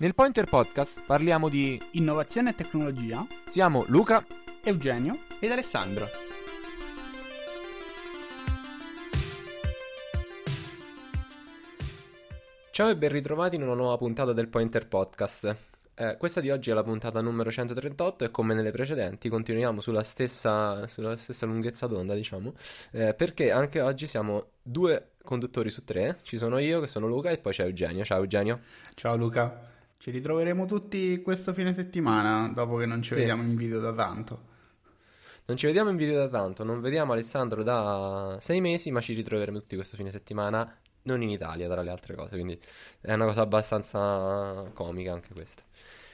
Nel 0.00 0.14
Pointer 0.14 0.46
Podcast 0.46 1.02
parliamo 1.04 1.50
di 1.50 1.78
innovazione 1.92 2.50
e 2.50 2.54
tecnologia. 2.54 3.26
Siamo 3.44 3.84
Luca, 3.88 4.24
Eugenio 4.62 5.24
ed 5.38 5.50
Alessandro. 5.50 6.08
Ciao 12.70 12.88
e 12.88 12.96
ben 12.96 13.10
ritrovati 13.10 13.56
in 13.56 13.62
una 13.62 13.74
nuova 13.74 13.98
puntata 13.98 14.32
del 14.32 14.48
Pointer 14.48 14.88
Podcast. 14.88 15.56
Eh, 15.94 16.16
questa 16.16 16.40
di 16.40 16.48
oggi 16.48 16.70
è 16.70 16.72
la 16.72 16.82
puntata 16.82 17.20
numero 17.20 17.50
138 17.50 18.24
e 18.24 18.30
come 18.30 18.54
nelle 18.54 18.70
precedenti 18.70 19.28
continuiamo 19.28 19.82
sulla 19.82 20.02
stessa, 20.02 20.86
sulla 20.86 21.18
stessa 21.18 21.44
lunghezza 21.44 21.86
d'onda, 21.86 22.14
diciamo, 22.14 22.54
eh, 22.92 23.12
perché 23.12 23.50
anche 23.50 23.82
oggi 23.82 24.06
siamo 24.06 24.52
due 24.62 25.10
conduttori 25.22 25.68
su 25.68 25.84
tre. 25.84 26.16
Ci 26.22 26.38
sono 26.38 26.56
io, 26.56 26.80
che 26.80 26.86
sono 26.86 27.06
Luca, 27.06 27.28
e 27.28 27.36
poi 27.36 27.52
c'è 27.52 27.64
Eugenio. 27.64 28.02
Ciao 28.02 28.20
Eugenio. 28.20 28.60
Ciao 28.94 29.14
Luca. 29.14 29.78
Ci 30.00 30.10
ritroveremo 30.10 30.64
tutti 30.64 31.20
questo 31.20 31.52
fine 31.52 31.74
settimana, 31.74 32.50
dopo 32.54 32.76
che 32.76 32.86
non 32.86 33.02
ci 33.02 33.12
sì. 33.12 33.18
vediamo 33.18 33.42
in 33.42 33.54
video 33.54 33.80
da 33.80 33.92
tanto. 33.92 34.48
Non 35.44 35.58
ci 35.58 35.66
vediamo 35.66 35.90
in 35.90 35.96
video 35.96 36.16
da 36.16 36.28
tanto, 36.28 36.64
non 36.64 36.80
vediamo 36.80 37.12
Alessandro 37.12 37.62
da 37.62 38.38
sei 38.40 38.62
mesi, 38.62 38.90
ma 38.90 39.02
ci 39.02 39.12
ritroveremo 39.12 39.58
tutti 39.58 39.76
questo 39.76 39.96
fine 39.96 40.10
settimana, 40.10 40.74
non 41.02 41.20
in 41.20 41.28
Italia 41.28 41.68
tra 41.68 41.82
le 41.82 41.90
altre 41.90 42.14
cose, 42.14 42.30
quindi 42.36 42.58
è 43.02 43.12
una 43.12 43.26
cosa 43.26 43.42
abbastanza 43.42 44.70
comica 44.72 45.12
anche 45.12 45.34
questa. 45.34 45.60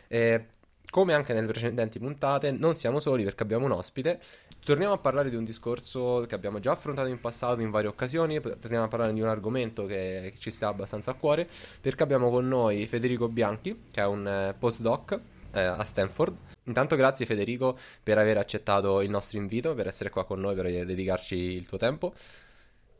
E 0.08 0.46
come 0.90 1.14
anche 1.14 1.32
nelle 1.32 1.46
precedenti 1.46 1.98
puntate, 1.98 2.50
non 2.50 2.74
siamo 2.74 3.00
soli 3.00 3.24
perché 3.24 3.42
abbiamo 3.42 3.66
un 3.66 3.72
ospite. 3.72 4.20
Torniamo 4.64 4.94
a 4.94 4.98
parlare 4.98 5.30
di 5.30 5.36
un 5.36 5.44
discorso 5.44 6.24
che 6.27 6.34
abbiamo 6.34 6.58
già 6.58 6.72
affrontato 6.72 7.08
in 7.08 7.20
passato 7.20 7.60
in 7.60 7.70
varie 7.70 7.88
occasioni. 7.88 8.40
Torniamo 8.40 8.84
a 8.84 8.88
parlare 8.88 9.12
di 9.12 9.20
un 9.20 9.28
argomento 9.28 9.86
che, 9.86 10.32
ci 10.38 10.50
sta 10.50 10.68
abbastanza 10.68 11.12
a 11.12 11.14
cuore. 11.14 11.48
Perché 11.80 12.02
abbiamo 12.02 12.30
con 12.30 12.48
noi 12.48 12.86
Federico 12.86 13.28
Bianchi, 13.28 13.84
che 13.91 14.00
è 14.00 14.06
un 14.06 14.27
eh, 14.27 14.55
postdoc 14.58 15.20
eh, 15.52 15.61
a 15.61 15.83
Stanford. 15.84 16.36
Intanto 16.64 16.96
grazie 16.96 17.27
Federico 17.27 17.78
per 18.02 18.18
aver 18.18 18.39
accettato 18.39 19.00
il 19.00 19.11
nostro 19.11 19.39
invito, 19.39 19.74
per 19.74 19.86
essere 19.86 20.11
qua 20.11 20.24
con 20.24 20.41
noi, 20.41 20.55
per 20.55 20.84
dedicarci 20.84 21.36
il 21.36 21.66
tuo 21.66 21.78
tempo 21.78 22.12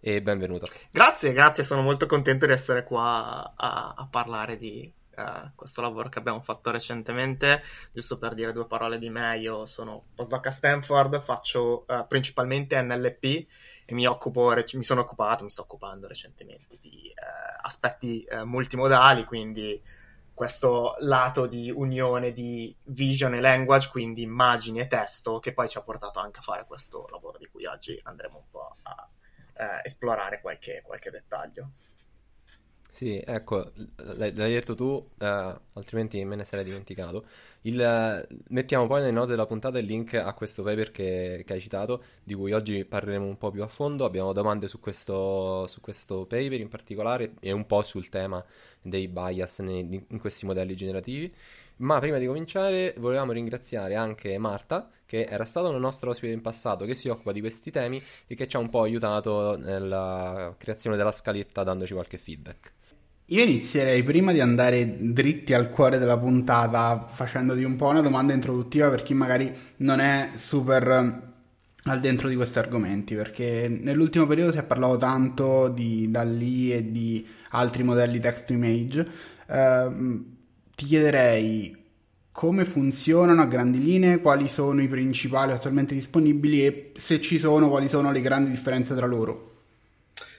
e 0.01 0.23
benvenuto. 0.23 0.69
Grazie, 0.91 1.33
grazie, 1.33 1.65
sono 1.65 1.83
molto 1.83 2.07
contento 2.07 2.47
di 2.47 2.53
essere 2.53 2.85
qua 2.85 3.53
a, 3.57 3.95
a 3.97 4.07
parlare 4.09 4.57
di 4.57 4.93
uh, 5.17 5.51
questo 5.55 5.81
lavoro 5.81 6.09
che 6.09 6.19
abbiamo 6.19 6.41
fatto 6.41 6.71
recentemente. 6.71 7.63
Giusto 7.93 8.19
per 8.19 8.35
dire 8.35 8.53
due 8.53 8.67
parole 8.67 8.99
di 8.99 9.11
me, 9.11 9.39
io 9.39 9.65
sono 9.67 10.07
postdoc 10.15 10.47
a 10.47 10.51
Stanford, 10.51 11.21
faccio 11.21 11.85
uh, 11.89 12.07
principalmente 12.07 12.81
NLP 12.81 13.25
e 13.85 13.95
mi, 13.95 14.07
occupo, 14.07 14.55
mi 14.75 14.85
sono 14.85 15.01
occupato, 15.03 15.45
mi 15.45 15.51
sto 15.51 15.63
occupando 15.63 16.07
recentemente 16.07 16.79
di 16.81 17.13
uh, 17.15 17.61
aspetti 17.63 18.27
multimodali, 18.45 19.25
quindi 19.25 19.83
questo 20.33 20.97
lato 20.99 21.47
di 21.47 21.71
unione 21.71 22.33
di 22.33 22.75
vision 22.85 23.35
e 23.35 23.41
language, 23.41 23.89
quindi 23.89 24.23
immagini 24.23 24.81
e 24.81 24.87
testo, 24.87 25.39
che 25.39 25.55
poi 25.55 25.69
ci 25.69 25.79
ha 25.79 25.83
portato 25.83 26.21
anche 26.21 26.41
a 26.41 26.43
fare 26.43 26.67
questo 26.67 27.07
lavoro 27.11 27.39
di 27.39 27.47
cui 27.47 27.65
oggi 27.65 27.99
andremo 28.03 28.37
un 28.37 28.51
po' 28.51 28.77
a 28.83 29.09
esplorare 29.83 30.43
qualche, 30.43 30.83
qualche 30.85 31.11
dettaglio. 31.11 31.71
Sì, 32.97 33.23
ecco, 33.23 33.73
l'hai, 33.97 34.33
detto 34.33 34.75
tu, 34.75 35.07
eh, 35.19 35.55
altrimenti 35.75 36.25
me 36.25 36.35
ne 36.35 36.45
sarei 36.45 36.65
dimenticato. 36.65 37.27
Il, 37.63 38.27
mettiamo 38.49 38.87
poi 38.87 39.01
nelle 39.01 39.13
note 39.13 39.33
della 39.33 39.45
puntata 39.45 39.79
il 39.79 39.85
link 39.85 40.15
a 40.15 40.33
questo 40.33 40.63
paper 40.63 40.93
che, 40.93 41.43
che, 41.45 41.53
hai 41.53 41.61
citato, 41.61 42.03
di 42.25 42.33
cui 42.33 42.53
oggi 42.53 42.87
parleremo 42.87 43.27
un 43.27 43.37
po' 43.37 43.51
più 43.51 43.63
a 43.63 43.69
fondo. 43.69 44.07
Abbiamo 44.07 44.33
domande 44.33 44.67
su 44.67 44.81
questo, 44.81 45.67
su 45.67 45.83
questo 45.83 46.25
paper 46.25 46.59
in 46.59 46.69
particolare 46.71 47.35
e 47.41 47.53
un 47.53 47.67
po' 47.67 47.83
sul 47.83 48.09
tema 48.09 48.43
dei 48.81 49.09
bias 49.09 49.59
nei, 49.59 50.07
in 50.09 50.19
questi 50.19 50.47
modelli 50.47 50.75
generativi. 50.75 51.31
Ma 51.79 51.99
prima 51.99 52.17
di 52.17 52.25
cominciare 52.25 52.95
volevamo 52.97 53.33
ringraziare 53.33 53.95
anche 53.95 54.39
Marta, 54.39 54.89
che 55.05 55.25
era 55.25 55.45
stata 55.45 55.69
una 55.69 55.77
nostra 55.77 56.09
ospite 56.09 56.33
in 56.33 56.41
passato, 56.41 56.87
che 56.87 56.95
si 56.95 57.11
occupa 57.11 57.33
di 57.33 57.41
questi 57.41 57.71
temi 57.71 58.03
e 58.27 58.35
che 58.35 58.49
ci 58.49 58.57
ha 58.57 58.59
un 58.59 58.71
po' 58.71 58.81
aiutato 58.81 59.59
nella 59.59 60.55
creazione 60.57 60.97
della 60.97 61.13
scaletta 61.13 61.63
dandoci 61.63 61.93
qualche 61.93 62.17
feedback. 62.17 62.73
Io 63.31 63.43
inizierei 63.43 64.05
prima 64.05 64.31
di 64.31 64.39
andare 64.39 64.99
dritti 65.13 65.53
al 65.53 65.69
cuore 65.69 65.99
della 65.99 66.17
puntata 66.17 67.07
facendoti 67.09 67.65
un 67.65 67.75
po' 67.75 67.89
una 67.89 68.01
domanda 68.01 68.33
introduttiva 68.33 68.89
per 68.89 69.03
chi 69.03 69.15
magari 69.15 69.53
non 69.79 69.99
è 69.99 70.31
super 70.37 71.35
al 71.83 72.01
dentro 72.01 72.29
di 72.29 72.37
questi 72.37 72.61
argomenti, 72.61 73.17
perché 73.17 73.67
nell'ultimo 73.69 74.27
periodo 74.27 74.53
si 74.53 74.59
è 74.59 74.63
parlato 74.63 74.97
tanto 74.97 75.69
di 75.69 76.09
DALI 76.09 76.73
e 76.73 76.91
di 76.93 77.27
altri 77.51 77.83
modelli 77.83 78.21
text 78.21 78.51
image. 78.51 79.09
Eh, 79.49 79.89
ti 80.77 80.85
chiederei 80.85 81.77
come 82.31 82.65
funzionano 82.65 83.43
a 83.43 83.47
grandi 83.47 83.83
linee, 83.83 84.21
quali 84.21 84.47
sono 84.47 84.83
i 84.83 84.89
principali 84.89 85.51
attualmente 85.51 85.95
disponibili 85.95 86.65
e 86.65 86.93
se 86.95 87.21
ci 87.21 87.39
sono, 87.39 87.69
quali 87.71 87.89
sono 87.89 88.13
le 88.13 88.21
grandi 88.21 88.51
differenze 88.51 88.95
tra 88.95 89.07
loro. 89.07 89.56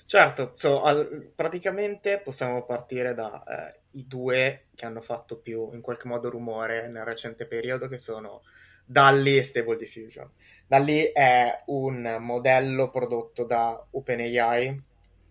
Certo, 0.07 0.51
so, 0.53 0.83
al, 0.83 1.33
praticamente 1.35 2.21
possiamo 2.21 2.63
partire 2.63 3.13
dai 3.13 3.41
eh, 3.45 3.79
due 3.91 4.67
che 4.73 4.85
hanno 4.85 5.01
fatto 5.01 5.37
più 5.37 5.73
in 5.73 5.81
qualche 5.81 6.07
modo 6.07 6.29
rumore 6.29 6.87
nel 6.87 7.03
recente 7.03 7.45
periodo, 7.45 7.89
che 7.89 7.97
sono 7.97 8.41
Dalli 8.85 9.35
e 9.35 9.43
Stable 9.43 9.75
Diffusion. 9.75 10.31
Dalli 10.65 11.11
è 11.11 11.61
un 11.65 12.19
modello 12.21 12.89
prodotto 12.89 13.43
da 13.43 13.85
OpenAI 13.91 14.81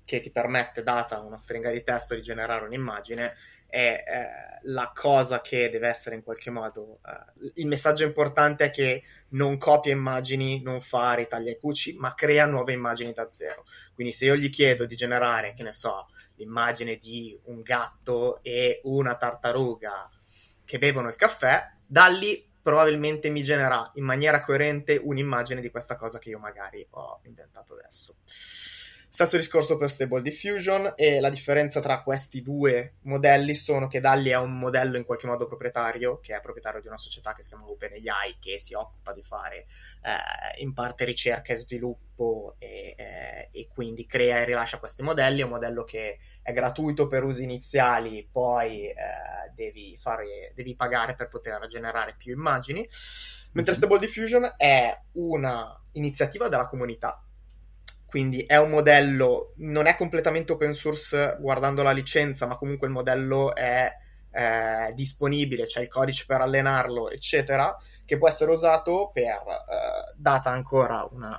che 0.04 0.20
ti 0.20 0.30
permette, 0.30 0.82
data 0.82 1.20
una 1.20 1.38
stringa 1.38 1.70
di 1.70 1.82
testo, 1.82 2.14
di 2.14 2.20
generare 2.20 2.66
un'immagine 2.66 3.32
è 3.76 4.04
eh, 4.06 4.58
la 4.68 4.90
cosa 4.94 5.42
che 5.42 5.68
deve 5.68 5.88
essere 5.88 6.14
in 6.14 6.22
qualche 6.22 6.48
modo 6.48 7.00
eh, 7.04 7.50
il 7.56 7.66
messaggio 7.66 8.04
importante 8.04 8.64
è 8.64 8.70
che 8.70 9.02
non 9.30 9.58
copia 9.58 9.92
immagini, 9.92 10.62
non 10.62 10.80
fa 10.80 11.12
ritaglia 11.12 11.50
e 11.50 11.58
cuci, 11.58 11.92
ma 11.92 12.14
crea 12.14 12.46
nuove 12.46 12.72
immagini 12.72 13.12
da 13.12 13.30
zero. 13.30 13.66
Quindi 13.92 14.14
se 14.14 14.24
io 14.24 14.36
gli 14.36 14.48
chiedo 14.48 14.86
di 14.86 14.96
generare, 14.96 15.52
che 15.52 15.62
ne 15.62 15.74
so, 15.74 16.08
l'immagine 16.36 16.96
di 16.96 17.38
un 17.44 17.60
gatto 17.60 18.42
e 18.42 18.80
una 18.84 19.14
tartaruga 19.16 20.08
che 20.64 20.78
bevono 20.78 21.08
il 21.08 21.16
caffè, 21.16 21.70
da 21.86 22.06
lì 22.06 22.48
probabilmente 22.62 23.28
mi 23.28 23.42
genera 23.42 23.90
in 23.94 24.04
maniera 24.04 24.40
coerente 24.40 24.98
un'immagine 25.00 25.60
di 25.60 25.70
questa 25.70 25.96
cosa 25.96 26.18
che 26.18 26.30
io 26.30 26.38
magari 26.38 26.84
ho 26.92 27.20
inventato 27.24 27.74
adesso. 27.74 28.16
Stesso 29.16 29.38
discorso 29.38 29.78
per 29.78 29.90
Stable 29.90 30.20
Diffusion 30.20 30.92
e 30.94 31.20
la 31.20 31.30
differenza 31.30 31.80
tra 31.80 32.02
questi 32.02 32.42
due 32.42 32.96
modelli 33.04 33.54
sono 33.54 33.86
che 33.86 33.98
Dalli 33.98 34.28
è 34.28 34.36
un 34.36 34.58
modello 34.58 34.98
in 34.98 35.06
qualche 35.06 35.26
modo 35.26 35.46
proprietario, 35.46 36.20
che 36.20 36.36
è 36.36 36.40
proprietario 36.42 36.82
di 36.82 36.86
una 36.86 36.98
società 36.98 37.32
che 37.32 37.42
si 37.42 37.48
chiama 37.48 37.66
OpenAI, 37.66 38.36
che 38.38 38.58
si 38.58 38.74
occupa 38.74 39.14
di 39.14 39.22
fare 39.22 39.68
eh, 40.02 40.60
in 40.60 40.74
parte 40.74 41.06
ricerca 41.06 41.54
e 41.54 41.56
sviluppo 41.56 42.56
e, 42.58 42.94
eh, 42.94 43.48
e, 43.52 43.68
quindi 43.72 44.04
crea 44.04 44.40
e 44.40 44.44
rilascia 44.44 44.78
questi 44.78 45.02
modelli. 45.02 45.40
È 45.40 45.44
un 45.44 45.50
modello 45.50 45.84
che 45.84 46.18
è 46.42 46.52
gratuito 46.52 47.06
per 47.06 47.24
usi 47.24 47.42
iniziali, 47.42 48.28
poi 48.30 48.90
eh, 48.90 48.94
devi, 49.54 49.96
fare, 49.96 50.52
devi 50.54 50.76
pagare 50.76 51.14
per 51.14 51.28
poter 51.28 51.66
generare 51.68 52.16
più 52.18 52.34
immagini. 52.34 52.86
Mentre 53.52 53.72
mhm. 53.72 53.78
Stable 53.78 53.98
Diffusion 53.98 54.54
è 54.58 54.94
una 55.12 55.74
iniziativa 55.92 56.48
della 56.48 56.66
comunità 56.66 57.25
quindi 58.16 58.40
è 58.46 58.56
un 58.56 58.70
modello, 58.70 59.52
non 59.56 59.84
è 59.84 59.94
completamente 59.94 60.52
open 60.52 60.72
source 60.72 61.36
guardando 61.38 61.82
la 61.82 61.90
licenza, 61.90 62.46
ma 62.46 62.56
comunque 62.56 62.86
il 62.86 62.92
modello 62.94 63.54
è 63.54 63.92
eh, 64.30 64.90
disponibile, 64.94 65.64
c'è 65.64 65.82
il 65.82 65.88
codice 65.88 66.24
per 66.26 66.40
allenarlo, 66.40 67.10
eccetera, 67.10 67.76
che 68.06 68.16
può 68.16 68.26
essere 68.26 68.52
usato 68.52 69.10
per, 69.12 69.24
eh, 69.24 70.14
data 70.16 70.48
ancora 70.48 71.06
una, 71.10 71.38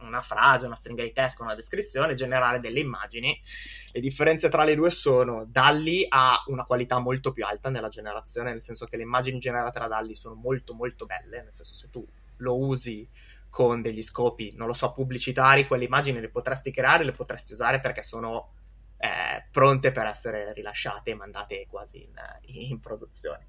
una 0.00 0.22
frase, 0.22 0.64
una 0.64 0.74
stringa 0.74 1.02
di 1.02 1.12
testo, 1.12 1.42
una 1.42 1.54
descrizione, 1.54 2.14
generare 2.14 2.60
delle 2.60 2.80
immagini. 2.80 3.38
Le 3.92 4.00
differenze 4.00 4.48
tra 4.48 4.64
le 4.64 4.74
due 4.74 4.90
sono 4.90 5.44
Dalli 5.46 6.06
ha 6.08 6.42
una 6.46 6.64
qualità 6.64 6.98
molto 6.98 7.30
più 7.30 7.44
alta 7.44 7.68
nella 7.68 7.90
generazione, 7.90 8.52
nel 8.52 8.62
senso 8.62 8.86
che 8.86 8.96
le 8.96 9.02
immagini 9.02 9.38
generate 9.38 9.80
da 9.80 9.86
Dalli 9.86 10.14
sono 10.14 10.34
molto 10.34 10.72
molto 10.72 11.04
belle, 11.04 11.42
nel 11.42 11.52
senso 11.52 11.74
se 11.74 11.90
tu 11.90 12.02
lo 12.38 12.58
usi 12.58 13.06
con 13.48 13.82
degli 13.82 14.02
scopi, 14.02 14.52
non 14.56 14.66
lo 14.66 14.72
so, 14.72 14.92
pubblicitari, 14.92 15.66
quelle 15.66 15.84
immagini 15.84 16.20
le 16.20 16.28
potresti 16.28 16.70
creare, 16.70 17.04
le 17.04 17.12
potresti 17.12 17.52
usare 17.52 17.80
perché 17.80 18.02
sono 18.02 18.52
eh, 18.98 19.46
pronte 19.50 19.92
per 19.92 20.06
essere 20.06 20.52
rilasciate 20.52 21.10
e 21.10 21.14
mandate 21.14 21.66
quasi 21.68 22.02
in, 22.02 22.68
in 22.68 22.80
produzione. 22.80 23.46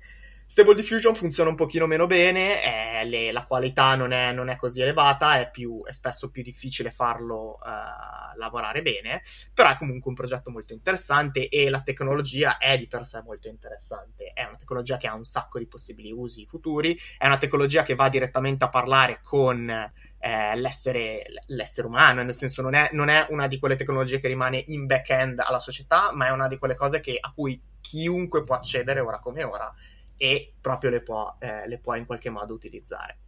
Stable 0.49 0.75
Diffusion 0.75 1.13
funziona 1.13 1.49
un 1.49 1.57
pochino 1.57 1.88
meno 1.88 2.07
bene, 2.07 2.63
eh, 2.63 3.05
le, 3.05 3.33
la 3.33 3.45
qualità 3.45 3.95
non 3.95 4.13
è, 4.13 4.31
non 4.31 4.47
è, 4.47 4.55
così 4.55 4.81
elevata, 4.81 5.39
è, 5.39 5.51
più, 5.51 5.83
è, 5.83 5.91
spesso 5.91 6.31
più 6.31 6.41
difficile 6.41 6.89
farlo 6.89 7.59
uh, 7.61 8.26
lavorare 8.38 8.81
bene, 8.81 9.22
però 9.54 9.69
è 9.69 9.78
comunque 9.78 10.10
un 10.10 10.16
progetto 10.16 10.50
molto 10.50 10.74
interessante 10.74 11.50
e 11.50 11.69
la 11.69 11.81
tecnologia 11.81 12.57
è 12.57 12.78
di 12.78 12.88
per 12.88 13.06
sé 13.06 13.22
molto 13.24 13.48
interessante. 13.48 14.31
È 14.34 14.44
una 14.44 14.57
tecnologia 14.57 14.98
che 14.98 15.07
ha 15.07 15.13
un 15.13 15.25
sacco 15.25 15.60
di 15.60 15.68
possibili 15.68 16.12
usi 16.12 16.45
futuri, 16.45 16.98
è 17.18 17.25
una 17.25 17.38
tecnologia 17.38 17.84
che 17.84 17.95
va 17.95 18.10
direttamente 18.10 18.63
a 18.63 18.69
parlare 18.69 19.19
con 19.22 19.69
eh, 19.69 20.56
l'essere, 20.56 21.25
l'essere, 21.48 21.88
umano, 21.88 22.24
nel 22.24 22.34
senso 22.34 22.62
non 22.62 22.74
è, 22.74 22.89
non 22.94 23.10
è 23.10 23.28
una 23.30 23.48
di 23.48 23.60
quelle 23.60 23.75
tecnologie 23.75 24.19
che 24.19 24.28
rimane 24.28 24.63
in 24.68 24.86
back-end 24.86 25.39
alla 25.39 25.60
società, 25.60 26.12
ma 26.13 26.28
è 26.28 26.31
una 26.31 26.48
di 26.48 26.57
quelle 26.57 26.75
cose 26.75 27.00
che, 27.00 27.18
a 27.19 27.31
cui 27.34 27.62
chiunque 27.81 28.44
può 28.44 28.56
accedere 28.56 29.00
ora 29.00 29.19
come 29.19 29.44
ora 29.44 29.74
e 30.18 30.54
proprio 30.60 30.89
le 30.89 31.01
può, 31.01 31.36
eh, 31.39 31.68
le 31.68 31.80
può 31.80 31.95
in 31.95 32.06
qualche 32.06 32.30
modo 32.30 32.54
utilizzare. 32.54 33.19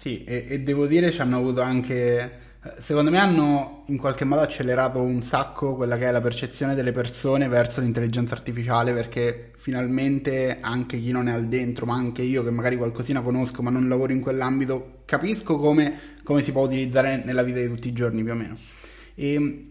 Sì, 0.00 0.24
e, 0.24 0.46
e 0.48 0.60
devo 0.60 0.86
dire 0.86 1.10
ci 1.10 1.20
hanno 1.20 1.36
avuto 1.36 1.60
anche 1.60 2.48
secondo 2.78 3.10
me 3.10 3.18
hanno 3.18 3.82
in 3.88 3.98
qualche 3.98 4.24
modo 4.24 4.40
accelerato 4.40 5.02
un 5.02 5.20
sacco 5.20 5.74
quella 5.74 5.98
che 5.98 6.06
è 6.06 6.10
la 6.10 6.22
percezione 6.22 6.74
delle 6.74 6.90
persone 6.90 7.48
verso 7.48 7.82
l'intelligenza 7.82 8.34
artificiale 8.34 8.94
perché 8.94 9.52
finalmente 9.58 10.56
anche 10.62 10.98
chi 10.98 11.10
non 11.10 11.28
è 11.28 11.32
al 11.32 11.48
dentro, 11.48 11.84
ma 11.84 11.96
anche 11.96 12.22
io 12.22 12.42
che 12.42 12.48
magari 12.48 12.78
qualcosina 12.78 13.20
conosco 13.20 13.60
ma 13.60 13.68
non 13.68 13.90
lavoro 13.90 14.14
in 14.14 14.20
quell'ambito, 14.20 15.02
capisco 15.04 15.56
come, 15.56 15.98
come 16.22 16.40
si 16.40 16.50
può 16.50 16.64
utilizzare 16.64 17.22
nella 17.22 17.42
vita 17.42 17.60
di 17.60 17.68
tutti 17.68 17.88
i 17.88 17.92
giorni 17.92 18.22
più 18.22 18.32
o 18.32 18.36
meno. 18.36 18.56
E 19.14 19.66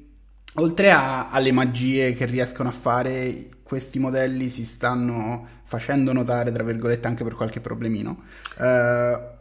oltre 0.54 0.92
a, 0.92 1.30
alle 1.30 1.52
magie 1.52 2.14
che 2.14 2.26
riescono 2.26 2.70
a 2.70 2.74
fare, 2.74 3.48
questi 3.64 3.98
modelli 3.98 4.50
si 4.50 4.64
stanno 4.64 5.58
facendo 5.64 6.14
notare, 6.14 6.52
tra 6.52 6.62
virgolette, 6.62 7.08
anche 7.08 7.24
per 7.24 7.34
qualche 7.34 7.62
problemino. 7.62 8.26
Uh, 8.60 9.38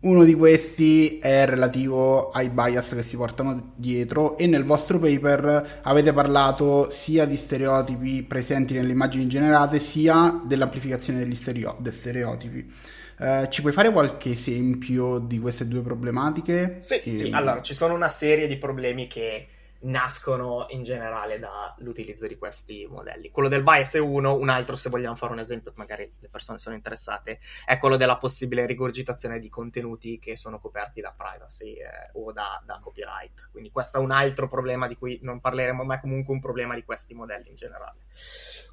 uno 0.00 0.24
di 0.24 0.34
questi 0.34 1.18
è 1.18 1.44
relativo 1.46 2.30
ai 2.30 2.48
bias 2.50 2.94
che 2.94 3.02
si 3.02 3.16
portano 3.16 3.72
dietro 3.74 4.36
e 4.36 4.46
nel 4.46 4.64
vostro 4.64 4.98
paper 4.98 5.80
avete 5.82 6.12
parlato 6.12 6.88
sia 6.90 7.24
di 7.24 7.36
stereotipi 7.36 8.22
presenti 8.22 8.74
nelle 8.74 8.92
immagini 8.92 9.26
generate 9.26 9.78
sia 9.78 10.40
dell'amplificazione 10.44 11.18
degli 11.18 11.34
stereo- 11.34 11.76
dei 11.80 11.92
stereotipi. 11.92 12.72
Uh, 13.18 13.48
ci 13.48 13.62
puoi 13.62 13.72
fare 13.72 13.90
qualche 13.90 14.30
esempio 14.30 15.18
di 15.18 15.40
queste 15.40 15.66
due 15.66 15.82
problematiche? 15.82 16.76
Sì, 16.78 17.00
e... 17.02 17.14
sì, 17.14 17.30
allora 17.32 17.60
ci 17.62 17.74
sono 17.74 17.94
una 17.94 18.08
serie 18.08 18.46
di 18.46 18.56
problemi 18.56 19.08
che 19.08 19.48
nascono 19.80 20.66
in 20.70 20.82
generale 20.82 21.38
dall'utilizzo 21.38 22.26
di 22.26 22.36
questi 22.36 22.86
modelli. 22.88 23.30
Quello 23.30 23.48
del 23.48 23.62
bias 23.62 23.94
è 23.94 24.00
uno, 24.00 24.34
un 24.34 24.48
altro 24.48 24.76
se 24.76 24.90
vogliamo 24.90 25.14
fare 25.14 25.32
un 25.32 25.38
esempio, 25.38 25.72
magari 25.76 26.12
le 26.18 26.28
persone 26.28 26.58
sono 26.58 26.74
interessate, 26.74 27.38
è 27.64 27.78
quello 27.78 27.96
della 27.96 28.18
possibile 28.18 28.66
rigurgitazione 28.66 29.38
di 29.38 29.48
contenuti 29.48 30.18
che 30.18 30.36
sono 30.36 30.58
coperti 30.58 31.00
da 31.00 31.14
privacy 31.16 31.74
eh, 31.74 32.10
o 32.14 32.32
da, 32.32 32.60
da, 32.64 32.80
copyright. 32.82 33.50
Quindi 33.50 33.70
questo 33.70 33.98
è 33.98 34.00
un 34.00 34.10
altro 34.10 34.48
problema 34.48 34.88
di 34.88 34.96
cui 34.96 35.18
non 35.22 35.40
parleremo, 35.40 35.84
ma 35.84 35.96
è 35.96 36.00
comunque 36.00 36.34
un 36.34 36.40
problema 36.40 36.74
di 36.74 36.84
questi 36.84 37.14
modelli 37.14 37.50
in 37.50 37.54
generale. 37.54 37.98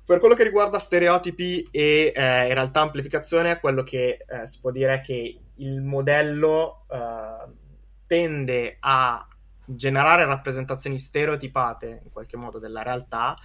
Per 0.05 0.19
quello 0.19 0.35
che 0.35 0.43
riguarda 0.43 0.79
stereotipi 0.79 1.67
e 1.71 2.11
eh, 2.15 2.47
in 2.47 2.53
realtà 2.53 2.81
amplificazione, 2.81 3.59
quello 3.59 3.83
che 3.83 4.23
eh, 4.27 4.47
si 4.47 4.59
può 4.59 4.71
dire 4.71 4.95
è 4.95 5.01
che 5.01 5.39
il 5.55 5.81
modello 5.81 6.85
eh, 6.89 7.51
tende 8.05 8.77
a 8.79 9.27
generare 9.65 10.25
rappresentazioni 10.25 10.99
stereotipate 10.99 12.01
in 12.03 12.11
qualche 12.11 12.37
modo 12.37 12.59
della 12.59 12.83
realtà 12.83 13.35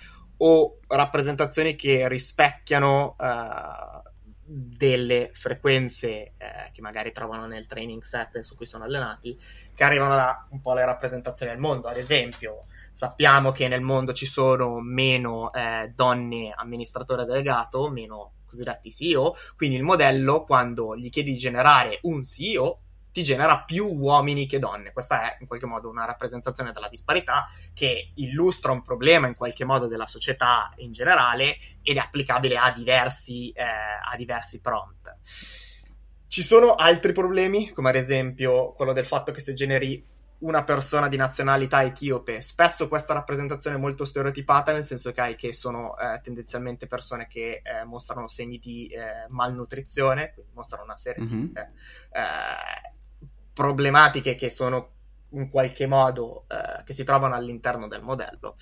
o 0.43 0.79
rappresentazioni 0.87 1.77
che 1.77 2.09
rispecchiano 2.09 3.17
uh, 3.19 4.09
delle 4.53 5.31
frequenze 5.33 6.09
eh, 6.09 6.33
che 6.73 6.81
magari 6.81 7.13
trovano 7.13 7.47
nel 7.47 7.69
training 7.69 8.03
set 8.03 8.41
su 8.41 8.57
cui 8.57 8.67
sono 8.67 8.83
allenati, 8.83 9.39
che 9.75 9.85
arrivano 9.85 10.17
da 10.17 10.47
un 10.51 10.61
po' 10.61 10.75
le 10.75 10.85
rappresentazioni 10.85 11.53
del 11.53 11.61
mondo. 11.61 11.87
Ad 11.87 11.97
esempio, 11.97 12.65
sappiamo 12.91 13.53
che 13.53 13.69
nel 13.69 13.81
mondo 13.81 14.13
ci 14.13 14.27
sono 14.27 14.81
meno 14.81 15.53
eh, 15.53 15.93
donne 15.95 16.53
amministratore 16.57 17.25
delegato, 17.25 17.89
meno 17.91 18.33
cosiddetti 18.45 18.91
CEO, 18.91 19.37
quindi 19.57 19.77
il 19.77 19.85
modello, 19.85 20.43
quando 20.43 20.97
gli 20.97 21.11
chiedi 21.11 21.33
di 21.33 21.39
generare 21.39 22.01
un 22.03 22.25
CEO, 22.25 22.81
ti 23.13 23.23
genera 23.23 23.63
più 23.63 23.87
uomini 23.87 24.47
che 24.47 24.59
donne. 24.59 24.93
Questa 24.93 25.33
è 25.33 25.37
in 25.41 25.47
qualche 25.47 25.67
modo 25.67 25.89
una 25.89 26.05
rappresentazione 26.05 26.73
della 26.73 26.89
disparità 26.89 27.49
che 27.75 28.13
illustra 28.15 28.73
un 28.73 28.83
problema 28.83 29.27
in 29.27 29.35
qualche 29.35 29.65
modo 29.65 29.87
della 29.87 30.07
società 30.07 30.73
in 30.77 30.93
generale 30.93 31.57
ed 31.83 31.97
è 31.97 32.01
applicabile 32.01 32.57
a 32.57 32.73
diversi, 32.73 33.51
eh, 33.51 33.63
a 33.63 34.15
diversi 34.17 34.61
prompt. 34.61 35.17
Ci 36.27 36.43
sono 36.43 36.75
altri 36.75 37.13
problemi, 37.13 37.71
come 37.71 37.89
ad 37.89 37.97
esempio 37.97 38.73
quello 38.73 38.93
del 38.93 39.07
fatto 39.07 39.33
che 39.33 39.41
se 39.41 39.53
generi 39.53 40.07
una 40.41 40.65
persona 40.65 41.09
di 41.09 41.17
nazionalità 41.17 41.83
etiope, 41.83 42.41
spesso 42.41 42.89
questa 42.89 43.13
rappresentazione 43.13 43.77
è 43.77 43.81
molto 43.81 44.05
stereotipata, 44.05 44.73
nel 44.73 44.85
senso 44.85 45.13
che, 45.13 45.35
che 45.37 45.53
sono 45.53 45.99
eh, 45.99 46.21
tendenzialmente 46.23 46.87
persone 46.87 47.27
che 47.27 47.61
eh, 47.63 47.85
mostrano 47.85 48.29
segni 48.29 48.59
di 48.59 48.87
eh, 48.87 49.27
malnutrizione, 49.29 50.33
quindi 50.33 50.53
mostrano 50.55 50.85
una 50.85 50.97
serie 50.97 51.25
mm-hmm. 51.25 51.45
di 51.45 51.53
eh, 51.55 51.61
eh, 51.61 52.99
problematiche 53.53 54.35
che 54.35 54.51
sono 54.51 54.93
in 55.33 55.49
qualche 55.49 55.87
modo 55.87 56.45
eh, 56.49 56.83
che 56.85 56.93
si 56.93 57.05
trovano 57.05 57.35
all'interno 57.35 57.87
del 57.87 58.03
modello. 58.03 58.57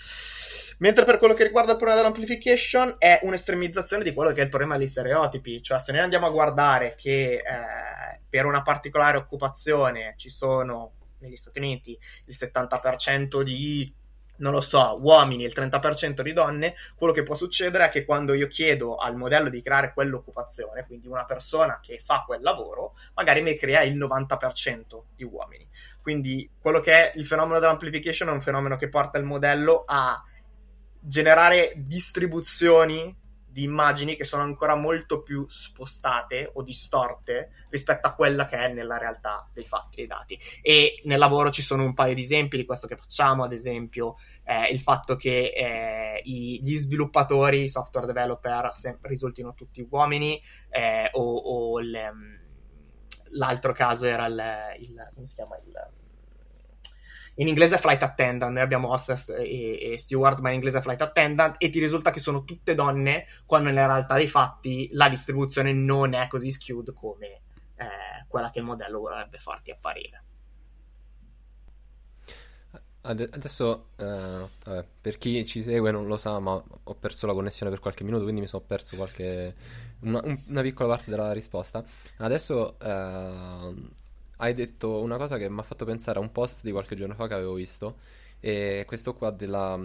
Mentre 0.78 1.04
per 1.04 1.18
quello 1.18 1.34
che 1.34 1.44
riguarda 1.44 1.72
il 1.72 1.76
problema 1.76 2.00
dell'amplification 2.00 2.96
è 2.98 3.20
un'estremizzazione 3.22 4.04
di 4.04 4.12
quello 4.12 4.32
che 4.32 4.40
è 4.40 4.44
il 4.44 4.50
problema 4.50 4.76
degli 4.76 4.86
stereotipi, 4.86 5.62
cioè 5.62 5.78
se 5.78 5.92
noi 5.92 6.02
andiamo 6.02 6.26
a 6.26 6.30
guardare 6.30 6.94
che 6.96 7.34
eh, 7.34 8.20
per 8.28 8.44
una 8.44 8.62
particolare 8.62 9.16
occupazione 9.16 10.14
ci 10.16 10.30
sono 10.30 10.92
negli 11.20 11.36
Stati 11.36 11.58
Uniti 11.58 11.98
il 12.26 12.36
70% 12.38 13.42
di 13.42 13.92
non 14.38 14.52
lo 14.52 14.60
so, 14.60 14.98
uomini 15.00 15.44
e 15.44 15.46
il 15.46 15.52
30% 15.54 16.22
di 16.22 16.32
donne, 16.32 16.74
quello 16.96 17.12
che 17.12 17.22
può 17.22 17.34
succedere 17.34 17.86
è 17.86 17.88
che 17.88 18.04
quando 18.04 18.34
io 18.34 18.46
chiedo 18.46 18.96
al 18.96 19.16
modello 19.16 19.48
di 19.48 19.60
creare 19.60 19.92
quell'occupazione, 19.92 20.84
quindi 20.86 21.06
una 21.06 21.24
persona 21.24 21.78
che 21.80 22.00
fa 22.04 22.24
quel 22.26 22.42
lavoro, 22.42 22.94
magari 23.14 23.42
mi 23.42 23.54
crea 23.54 23.82
il 23.82 23.96
90% 23.96 25.02
di 25.14 25.24
uomini. 25.24 25.68
Quindi 26.02 26.50
quello 26.58 26.80
che 26.80 27.10
è 27.10 27.18
il 27.18 27.26
fenomeno 27.26 27.58
dell'amplification 27.58 28.28
è 28.28 28.32
un 28.32 28.40
fenomeno 28.40 28.76
che 28.76 28.88
porta 28.88 29.18
il 29.18 29.24
modello 29.24 29.84
a 29.86 30.22
generare 31.00 31.72
distribuzioni 31.76 33.14
di 33.50 33.62
immagini 33.62 34.14
che 34.14 34.24
sono 34.24 34.42
ancora 34.42 34.74
molto 34.74 35.22
più 35.22 35.46
spostate 35.48 36.50
o 36.54 36.62
distorte 36.62 37.50
rispetto 37.70 38.06
a 38.06 38.14
quella 38.14 38.46
che 38.46 38.56
è 38.56 38.72
nella 38.72 38.98
realtà 38.98 39.48
dei 39.52 39.64
fatti 39.64 39.96
dei 39.96 40.06
dati. 40.06 40.38
E 40.62 41.00
nel 41.04 41.18
lavoro 41.18 41.50
ci 41.50 41.62
sono 41.62 41.82
un 41.82 41.94
paio 41.94 42.14
di 42.14 42.20
esempi 42.20 42.56
di 42.56 42.64
questo 42.64 42.86
che 42.86 42.96
facciamo, 42.96 43.44
ad 43.44 43.52
esempio 43.52 44.16
eh, 44.44 44.70
il 44.72 44.80
fatto 44.80 45.16
che 45.16 45.52
eh, 45.54 46.20
i, 46.24 46.60
gli 46.62 46.76
sviluppatori, 46.76 47.64
i 47.64 47.68
software 47.68 48.06
developer, 48.06 48.70
sempre 48.74 49.08
risultino 49.08 49.54
tutti 49.54 49.86
uomini, 49.88 50.40
eh, 50.70 51.08
o, 51.12 51.36
o 51.36 51.80
il, 51.80 51.96
mm, 52.14 52.34
l'altro 53.30 53.72
caso 53.72 54.06
era 54.06 54.26
il, 54.26 54.42
il, 54.80 55.10
come 55.14 55.26
si 55.26 55.34
chiama 55.34 55.56
il 55.56 55.72
in 57.38 57.46
inglese 57.46 57.78
flight 57.78 58.02
attendant, 58.02 58.52
noi 58.52 58.62
abbiamo 58.62 58.90
hostess 58.90 59.28
e, 59.28 59.92
e, 59.92 59.98
steward, 59.98 60.40
ma 60.40 60.48
in 60.48 60.56
inglese 60.56 60.80
flight 60.80 61.02
attendant, 61.02 61.54
e 61.58 61.68
ti 61.70 61.78
risulta 61.78 62.10
che 62.10 62.20
sono 62.20 62.44
tutte 62.44 62.74
donne, 62.74 63.26
quando 63.46 63.68
nella 63.68 63.86
realtà 63.86 64.14
dei 64.14 64.28
fatti 64.28 64.88
la 64.92 65.08
distribuzione 65.08 65.72
non 65.72 66.14
è 66.14 66.26
così 66.26 66.50
skewed 66.50 66.92
come 66.92 67.42
eh, 67.76 68.26
quella 68.26 68.50
che 68.50 68.58
il 68.58 68.64
modello 68.64 68.98
vorrebbe 69.00 69.38
farti 69.38 69.70
apparire. 69.70 70.22
Adesso, 73.00 73.90
eh, 73.96 74.48
vabbè, 74.64 74.84
per 75.00 75.16
chi 75.16 75.46
ci 75.46 75.62
segue 75.62 75.92
non 75.92 76.08
lo 76.08 76.16
sa, 76.16 76.40
ma 76.40 76.52
ho 76.82 76.94
perso 76.96 77.26
la 77.26 77.32
connessione 77.32 77.70
per 77.70 77.80
qualche 77.80 78.02
minuto, 78.02 78.24
quindi 78.24 78.40
mi 78.40 78.48
sono 78.48 78.64
perso 78.66 78.96
qualche, 78.96 79.54
una, 80.00 80.20
una, 80.48 80.60
piccola 80.62 80.88
parte 80.96 81.10
della 81.10 81.32
risposta. 81.32 81.82
Adesso 82.16 82.78
eh, 82.80 83.74
hai 84.38 84.54
detto 84.54 85.00
una 85.00 85.16
cosa 85.16 85.36
che 85.38 85.48
mi 85.48 85.58
ha 85.58 85.62
fatto 85.62 85.84
pensare 85.84 86.18
a 86.18 86.22
un 86.22 86.32
post 86.32 86.62
di 86.62 86.70
qualche 86.72 86.96
giorno 86.96 87.14
fa 87.14 87.26
che 87.26 87.34
avevo 87.34 87.54
visto, 87.54 87.98
e 88.40 88.84
questo 88.86 89.14
qua 89.14 89.30
della, 89.30 89.78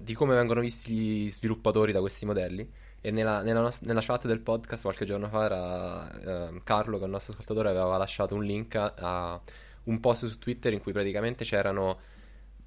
di 0.00 0.14
come 0.14 0.34
vengono 0.34 0.60
visti 0.60 0.92
gli 0.92 1.30
sviluppatori 1.30 1.92
da 1.92 2.00
questi 2.00 2.24
modelli. 2.24 2.68
E 3.04 3.10
nella, 3.10 3.42
nella, 3.42 3.60
nos- 3.60 3.80
nella 3.80 4.00
chat 4.00 4.26
del 4.26 4.38
podcast 4.38 4.82
qualche 4.84 5.04
giorno 5.04 5.28
fa 5.28 5.44
era 5.44 6.48
eh, 6.48 6.60
Carlo, 6.62 6.96
che 6.98 7.02
è 7.02 7.06
il 7.06 7.10
nostro 7.10 7.32
ascoltatore, 7.32 7.70
aveva 7.70 7.96
lasciato 7.96 8.36
un 8.36 8.44
link 8.44 8.76
a, 8.76 8.94
a 8.96 9.40
un 9.84 9.98
post 9.98 10.26
su 10.26 10.38
Twitter 10.38 10.72
in 10.72 10.80
cui 10.80 10.92
praticamente 10.92 11.44
c'erano 11.44 11.98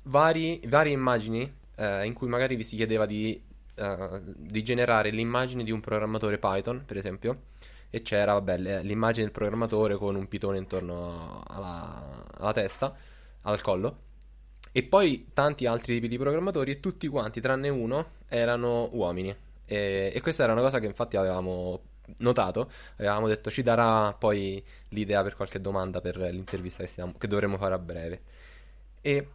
vari, 0.03 0.61
varie 0.67 0.91
immagini 0.91 1.49
eh, 1.75 2.05
in 2.05 2.13
cui 2.13 2.27
magari 2.27 2.57
vi 2.57 2.65
si 2.65 2.75
chiedeva 2.75 3.05
di, 3.05 3.41
uh, 3.75 4.21
di 4.23 4.63
generare 4.63 5.09
l'immagine 5.11 5.63
di 5.63 5.71
un 5.71 5.79
programmatore 5.79 6.37
Python, 6.37 6.83
per 6.85 6.97
esempio 6.97 7.43
e 7.89 8.01
c'era 8.01 8.33
vabbè, 8.33 8.81
l'immagine 8.83 9.25
del 9.25 9.31
programmatore 9.31 9.95
con 9.95 10.15
un 10.15 10.27
pitone 10.27 10.57
intorno 10.57 11.43
alla, 11.47 12.25
alla 12.37 12.53
testa, 12.53 12.95
al 13.41 13.61
collo. 13.61 14.03
E 14.71 14.83
poi 14.83 15.29
tanti 15.33 15.65
altri 15.65 15.93
tipi 15.93 16.07
di 16.09 16.17
programmatori 16.17 16.71
e 16.71 16.79
tutti 16.79 17.07
quanti, 17.07 17.39
tranne 17.39 17.69
uno, 17.69 18.07
erano 18.27 18.89
uomini. 18.91 19.33
E, 19.65 20.11
e 20.13 20.21
questa 20.21 20.43
era 20.43 20.51
una 20.51 20.61
cosa 20.61 20.79
che 20.79 20.85
infatti 20.85 21.15
avevamo 21.15 21.81
notato, 22.17 22.69
avevamo 22.97 23.27
detto 23.27 23.49
ci 23.49 23.61
darà 23.61 24.13
poi 24.13 24.63
l'idea 24.89 25.23
per 25.23 25.35
qualche 25.35 25.59
domanda 25.59 26.01
per 26.01 26.17
l'intervista 26.17 26.83
che, 26.83 26.89
stiamo, 26.89 27.13
che 27.17 27.27
dovremo 27.27 27.57
fare 27.57 27.73
a 27.73 27.79
breve. 27.79 28.21
E 29.01 29.27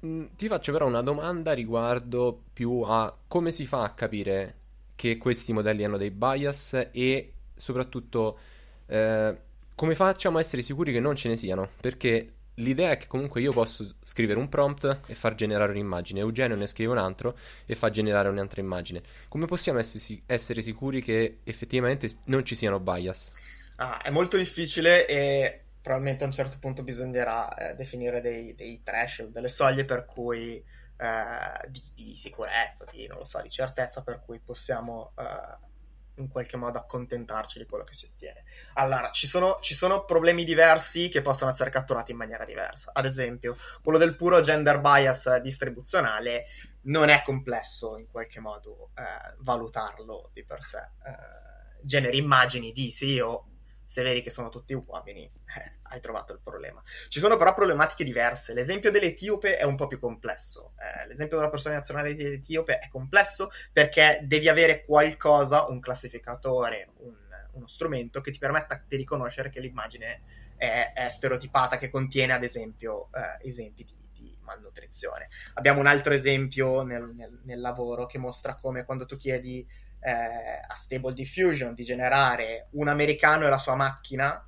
mh, 0.00 0.06
mm, 0.06 0.24
ti 0.36 0.48
faccio 0.48 0.72
però 0.72 0.86
una 0.86 1.02
domanda 1.02 1.52
riguardo 1.52 2.42
più 2.52 2.82
a 2.82 3.16
come 3.26 3.52
si 3.52 3.66
fa 3.66 3.82
a 3.82 3.94
capire 3.94 4.56
che 4.94 5.16
questi 5.18 5.52
modelli 5.52 5.84
hanno 5.84 5.96
dei 5.96 6.10
bias 6.10 6.88
e 6.92 7.32
soprattutto 7.62 8.38
eh, 8.86 9.36
come 9.74 9.94
facciamo 9.94 10.38
a 10.38 10.40
essere 10.40 10.62
sicuri 10.62 10.92
che 10.92 11.00
non 11.00 11.14
ce 11.14 11.28
ne 11.28 11.36
siano? 11.36 11.68
Perché 11.80 12.32
l'idea 12.56 12.90
è 12.90 12.96
che 12.96 13.06
comunque 13.06 13.40
io 13.40 13.52
posso 13.52 13.88
scrivere 14.02 14.38
un 14.38 14.48
prompt 14.48 15.00
e 15.06 15.14
far 15.14 15.34
generare 15.34 15.70
un'immagine, 15.70 16.20
Eugenio 16.20 16.56
ne 16.56 16.66
scrive 16.66 16.92
un 16.92 16.98
altro 16.98 17.36
e 17.64 17.74
fa 17.74 17.88
generare 17.90 18.28
un'altra 18.28 18.60
immagine. 18.60 19.02
Come 19.28 19.46
possiamo 19.46 19.78
essere, 19.78 20.62
sicuri 20.62 21.00
che 21.00 21.38
effettivamente 21.44 22.08
non 22.24 22.44
ci 22.44 22.54
siano 22.54 22.80
bias? 22.80 23.32
Ah, 23.76 24.02
è 24.02 24.10
molto 24.10 24.36
difficile 24.36 25.06
e 25.06 25.60
probabilmente 25.80 26.24
a 26.24 26.26
un 26.26 26.32
certo 26.32 26.56
punto 26.60 26.82
bisognerà 26.82 27.54
eh, 27.54 27.74
definire 27.74 28.20
dei, 28.20 28.54
dei 28.54 28.82
threshold, 28.82 29.32
delle 29.32 29.48
soglie 29.48 29.84
per 29.84 30.04
cui 30.04 30.62
eh, 30.96 31.68
di, 31.68 31.82
di, 31.94 32.16
sicurezza, 32.16 32.84
di, 32.92 33.08
so, 33.22 33.40
di 33.40 33.50
certezza 33.50 34.02
per 34.02 34.20
cui 34.24 34.38
possiamo 34.38 35.12
eh, 35.18 35.70
in 36.16 36.28
qualche 36.28 36.56
modo 36.56 36.78
accontentarci 36.78 37.58
di 37.58 37.66
quello 37.66 37.84
che 37.84 37.94
si 37.94 38.06
ottiene. 38.06 38.44
Allora, 38.74 39.10
ci 39.10 39.26
sono, 39.26 39.58
ci 39.60 39.74
sono, 39.74 40.04
problemi 40.04 40.44
diversi 40.44 41.08
che 41.08 41.22
possono 41.22 41.50
essere 41.50 41.70
catturati 41.70 42.10
in 42.10 42.18
maniera 42.18 42.44
diversa. 42.44 42.90
Ad 42.92 43.06
esempio, 43.06 43.56
quello 43.82 43.98
del 43.98 44.16
puro 44.16 44.40
gender 44.40 44.80
bias 44.80 45.38
distribuzionale 45.40 46.44
non 46.82 47.08
è 47.08 47.22
complesso 47.24 47.96
in 47.96 48.08
qualche 48.10 48.40
modo 48.40 48.90
eh, 48.94 49.34
valutarlo 49.38 50.30
di 50.32 50.44
per 50.44 50.62
sé. 50.62 50.78
Eh, 50.78 51.40
generi 51.82 52.18
immagini 52.18 52.72
di 52.72 52.90
sì 52.90 53.18
o 53.18 53.46
se 53.92 54.02
vedi 54.02 54.22
che 54.22 54.30
sono 54.30 54.48
tutti 54.48 54.72
uomini, 54.72 55.22
eh, 55.22 55.72
hai 55.82 56.00
trovato 56.00 56.32
il 56.32 56.40
problema. 56.42 56.82
Ci 57.08 57.18
sono 57.18 57.36
però 57.36 57.52
problematiche 57.52 58.04
diverse. 58.04 58.54
L'esempio 58.54 58.90
dell'etiope 58.90 59.58
è 59.58 59.64
un 59.64 59.76
po' 59.76 59.86
più 59.86 59.98
complesso. 59.98 60.72
Eh, 60.78 61.06
l'esempio 61.08 61.36
della 61.36 61.50
persona 61.50 61.74
nazionale 61.74 62.16
etiope 62.16 62.78
è 62.78 62.88
complesso 62.88 63.50
perché 63.70 64.20
devi 64.22 64.48
avere 64.48 64.86
qualcosa, 64.86 65.66
un 65.66 65.78
classificatore, 65.78 66.88
un, 67.00 67.14
uno 67.52 67.66
strumento 67.66 68.22
che 68.22 68.30
ti 68.30 68.38
permetta 68.38 68.82
di 68.88 68.96
riconoscere 68.96 69.50
che 69.50 69.60
l'immagine 69.60 70.22
è, 70.56 70.92
è 70.94 71.10
stereotipata, 71.10 71.76
che 71.76 71.90
contiene 71.90 72.32
ad 72.32 72.44
esempio 72.44 73.10
eh, 73.12 73.46
esempi 73.46 73.84
di, 73.84 74.00
malnutrizione. 74.40 75.28
Abbiamo 75.54 75.80
un 75.80 75.86
altro 75.86 76.14
esempio 76.14 76.82
nel, 76.82 77.12
nel, 77.14 77.40
nel 77.44 77.60
lavoro 77.60 78.06
che 78.06 78.18
mostra 78.18 78.54
come 78.54 78.84
quando 78.84 79.06
tu 79.06 79.16
chiedi 79.16 79.66
eh, 80.02 80.64
a 80.66 80.74
Stable 80.74 81.14
Diffusion 81.14 81.74
di 81.74 81.84
generare 81.84 82.68
un 82.72 82.88
americano 82.88 83.46
e 83.46 83.50
la 83.50 83.58
sua 83.58 83.76
macchina, 83.76 84.44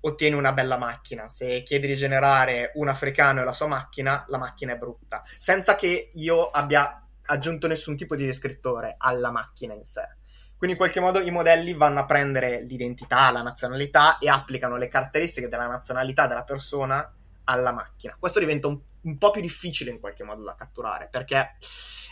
ottieni 0.00 0.34
una 0.34 0.52
bella 0.52 0.78
macchina. 0.78 1.28
Se 1.28 1.62
chiedi 1.62 1.86
di 1.86 1.96
generare 1.96 2.72
un 2.74 2.88
africano 2.88 3.42
e 3.42 3.44
la 3.44 3.52
sua 3.52 3.66
macchina, 3.66 4.24
la 4.28 4.38
macchina 4.38 4.72
è 4.72 4.78
brutta. 4.78 5.22
Senza 5.38 5.76
che 5.76 6.10
io 6.14 6.50
abbia 6.50 7.06
aggiunto 7.26 7.68
nessun 7.68 7.96
tipo 7.96 8.16
di 8.16 8.26
descrittore 8.26 8.96
alla 8.98 9.30
macchina 9.30 9.74
in 9.74 9.84
sé. 9.84 10.16
Quindi 10.56 10.76
in 10.76 10.76
qualche 10.76 11.00
modo 11.00 11.20
i 11.20 11.30
modelli 11.30 11.74
vanno 11.74 12.00
a 12.00 12.04
prendere 12.04 12.62
l'identità, 12.62 13.30
la 13.30 13.42
nazionalità 13.42 14.18
e 14.18 14.28
applicano 14.28 14.76
le 14.76 14.88
caratteristiche 14.88 15.48
della 15.48 15.66
nazionalità 15.66 16.26
della 16.26 16.44
persona 16.44 17.12
alla 17.44 17.72
macchina. 17.72 18.16
Questo 18.18 18.38
diventa 18.38 18.68
un, 18.68 18.80
un 19.02 19.18
po' 19.18 19.30
più 19.32 19.40
difficile 19.40 19.90
in 19.90 19.98
qualche 19.98 20.22
modo 20.22 20.44
da 20.44 20.54
catturare 20.54 21.08
perché 21.10 21.56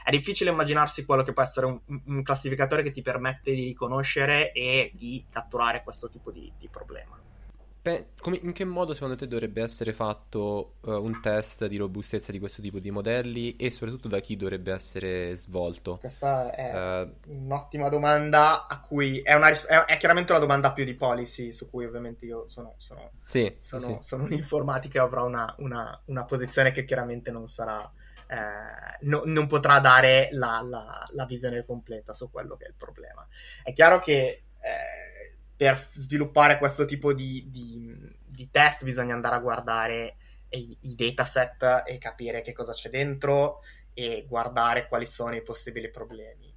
è 0.04 0.10
difficile 0.10 0.50
immaginarsi 0.50 1.04
quello 1.04 1.22
che 1.22 1.32
può 1.32 1.42
essere 1.42 1.66
un, 1.66 1.80
un 2.06 2.22
classificatore 2.22 2.82
che 2.82 2.90
ti 2.90 3.02
permette 3.02 3.54
di 3.54 3.64
riconoscere 3.64 4.52
e 4.52 4.92
di 4.94 5.24
catturare 5.30 5.82
questo 5.82 6.08
tipo 6.08 6.30
di, 6.30 6.50
di 6.58 6.68
problema. 6.68 7.18
Beh, 7.82 8.08
come, 8.20 8.38
in 8.42 8.52
che 8.52 8.66
modo 8.66 8.92
secondo 8.92 9.16
te 9.16 9.26
dovrebbe 9.26 9.62
essere 9.62 9.94
fatto 9.94 10.74
uh, 10.82 10.90
un 10.90 11.18
test 11.22 11.64
di 11.64 11.78
robustezza 11.78 12.30
di 12.30 12.38
questo 12.38 12.60
tipo 12.60 12.78
di 12.78 12.90
modelli 12.90 13.56
e 13.56 13.70
soprattutto 13.70 14.06
da 14.06 14.20
chi 14.20 14.36
dovrebbe 14.36 14.70
essere 14.70 15.34
svolto? 15.34 15.96
Questa 15.96 16.52
è 16.52 17.02
uh, 17.02 17.14
un'ottima 17.28 17.88
domanda 17.88 18.66
a 18.66 18.80
cui 18.80 19.20
è, 19.20 19.32
una, 19.32 19.48
è, 19.48 19.84
è, 19.86 19.96
chiaramente 19.96 20.32
una 20.32 20.42
domanda 20.42 20.74
più 20.74 20.84
di 20.84 20.92
policy 20.92 21.52
su 21.52 21.70
cui 21.70 21.86
ovviamente 21.86 22.26
io 22.26 22.44
sono, 22.50 22.74
sono, 22.76 23.12
sì, 23.26 23.56
sono, 23.60 23.80
sì. 23.80 23.96
sono 24.00 24.24
un 24.24 24.32
informatico 24.32 24.98
e 24.98 25.00
avrò 25.00 25.24
una, 25.24 25.54
una, 25.60 25.98
una 26.04 26.24
posizione 26.24 26.72
che 26.72 26.84
chiaramente 26.84 27.30
non 27.30 27.48
sarà 27.48 27.90
eh, 28.30 28.96
no, 29.06 29.22
non 29.24 29.48
potrà 29.48 29.80
dare 29.80 30.28
la, 30.30 30.60
la, 30.64 31.04
la, 31.10 31.24
visione 31.24 31.64
completa 31.64 32.12
su 32.12 32.30
quello 32.30 32.56
che 32.56 32.66
è 32.66 32.68
il 32.68 32.76
problema. 32.76 33.26
È 33.60 33.72
chiaro 33.72 33.98
che 33.98 34.44
eh, 34.60 35.36
per 35.56 35.88
sviluppare 35.92 36.58
questo 36.58 36.84
tipo 36.84 37.12
di, 37.12 37.48
di, 37.50 37.92
di, 38.24 38.48
test 38.50 38.84
bisogna 38.84 39.14
andare 39.14 39.34
a 39.34 39.40
guardare 39.40 40.16
i, 40.50 40.78
i 40.82 40.94
dataset 40.94 41.82
e 41.86 41.98
capire 41.98 42.40
che 42.40 42.52
cosa 42.52 42.72
c'è 42.72 42.88
dentro 42.88 43.62
e 43.94 44.24
guardare 44.28 44.86
quali 44.86 45.06
sono 45.06 45.34
i 45.34 45.42
possibili 45.42 45.90
problemi. 45.90 46.54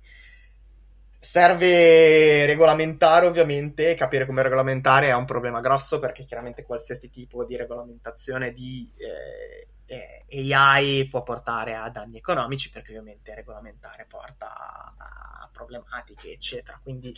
Serve 1.18 2.46
regolamentare 2.46 3.26
ovviamente, 3.26 3.96
capire 3.96 4.28
come 4.28 4.44
regolamentare 4.44 5.08
è 5.08 5.16
un 5.16 5.26
problema 5.26 5.60
grosso 5.60 5.98
perché 5.98 6.24
chiaramente 6.24 6.64
qualsiasi 6.64 7.10
tipo 7.10 7.46
di 7.46 7.56
regolamentazione 7.56 8.52
di 8.52 8.92
eh, 8.98 9.73
eh, 9.94 10.54
AI 10.54 11.08
può 11.08 11.24
portare 11.24 11.76
a 11.76 11.90
danni 11.90 12.18
economici 12.18 12.70
perché 12.70 12.92
ovviamente 12.92 13.34
regolamentare 13.36 14.06
porta 14.08 14.96
a, 14.98 15.50
problematiche 15.52 16.32
eccetera. 16.32 16.80
Quindi 16.82 17.14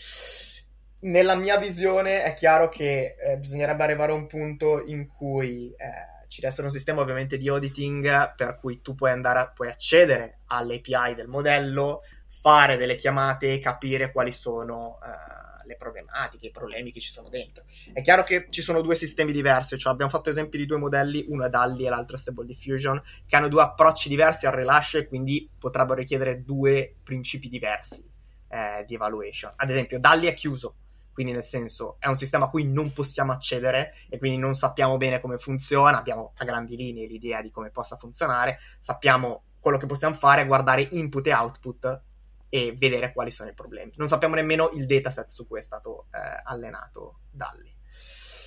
nella 1.00 1.36
mia 1.36 1.58
visione 1.58 2.24
è 2.24 2.34
chiaro 2.34 2.70
che 2.70 3.16
eh, 3.18 3.38
bisognerebbe 3.38 3.84
arrivare 3.84 4.12
a 4.12 4.16
un 4.16 4.28
punto 4.28 4.84
in 4.84 5.08
cui 5.08 5.70
eh, 5.72 6.28
ci 6.28 6.46
essere 6.46 6.68
un 6.68 6.72
sistema 6.74 7.02
ovviamente 7.02 7.38
di 7.38 7.48
auditing 7.48 8.34
per 8.36 8.58
cui 8.60 8.82
tu 8.82 8.96
puoi 8.96 9.12
andare 9.12 9.40
a, 9.40 9.52
puoi 9.52 9.70
accedere 9.70 10.40
all'API 10.48 11.16
del 11.16 11.28
modello 11.28 12.02
fare 12.46 12.78
delle 12.78 12.96
chiamate 12.96 13.54
e 13.54 13.60
capire 13.60 14.12
quali 14.12 14.32
sono 14.32 15.00
eh, 15.04 15.45
le 15.66 15.76
problematiche, 15.76 16.48
i 16.48 16.52
problemi 16.52 16.92
che 16.92 17.00
ci 17.00 17.10
sono 17.10 17.30
dentro. 17.30 17.64
È 17.94 18.02
chiaro 18.02 18.24
che 18.24 18.48
ci 18.50 18.62
sono 18.62 18.82
due 18.82 18.96
sistemi 18.96 19.32
diversi, 19.32 19.78
cioè 19.78 19.92
abbiamo 19.92 20.12
fatto 20.12 20.30
esempi 20.30 20.58
di 20.58 20.66
due 20.66 20.78
modelli, 20.78 21.26
uno 21.28 21.46
è 21.46 21.50
DALI 21.50 21.86
e 21.86 21.90
l'altro 21.90 22.16
è 22.16 22.20
Stable 22.20 22.46
Diffusion, 22.46 23.02
che 23.26 23.36
hanno 23.36 23.48
due 23.48 23.62
approcci 23.62 24.10
diversi 24.10 24.46
al 24.46 24.54
rilascio 24.54 24.98
e 24.98 25.08
quindi 25.08 25.50
potrebbero 25.58 26.00
richiedere 26.00 26.44
due 26.44 26.96
principi 27.04 27.50
diversi 27.50 28.04
eh, 28.50 28.84
di 28.86 28.96
evaluation. 28.96 29.52
Ad 29.56 29.70
esempio, 29.70 30.00
DALI 30.00 30.28
è 30.28 30.34
chiuso, 30.34 30.76
quindi 31.12 31.32
nel 31.32 31.44
senso 31.44 31.96
è 32.00 32.08
un 32.08 32.18
sistema 32.18 32.46
a 32.46 32.50
cui 32.50 32.70
non 32.70 32.92
possiamo 32.92 33.32
accedere 33.32 33.94
e 34.10 34.18
quindi 34.18 34.38
non 34.38 34.54
sappiamo 34.54 34.98
bene 34.98 35.22
come 35.22 35.38
funziona, 35.38 35.98
abbiamo 35.98 36.34
a 36.36 36.44
grandi 36.44 36.76
linee 36.76 37.08
l'idea 37.08 37.42
di 37.42 37.52
come 37.52 37.72
possa 37.72 37.96
funzionare, 37.96 38.60
sappiamo 38.80 39.44
quello 39.60 39.78
che 39.78 39.88
possiamo 39.88 40.14
fare 40.14 40.42
è 40.42 40.46
guardare 40.46 40.88
input 40.92 41.26
e 41.26 41.34
output 41.34 42.02
e 42.50 42.76
vedere 42.78 43.12
quali 43.14 43.32
sono 43.32 43.50
i 43.50 43.54
problemi. 43.54 43.92
Non 43.96 44.08
sappiamo 44.08 44.36
nemmeno 44.36 44.70
il 44.74 44.86
dataset 44.86 45.28
su 45.30 45.48
cui 45.48 45.60
è 45.60 45.64
stato 45.64 46.08
eh, 46.12 46.42
allenato 46.44 47.20
Dalli. 47.32 47.74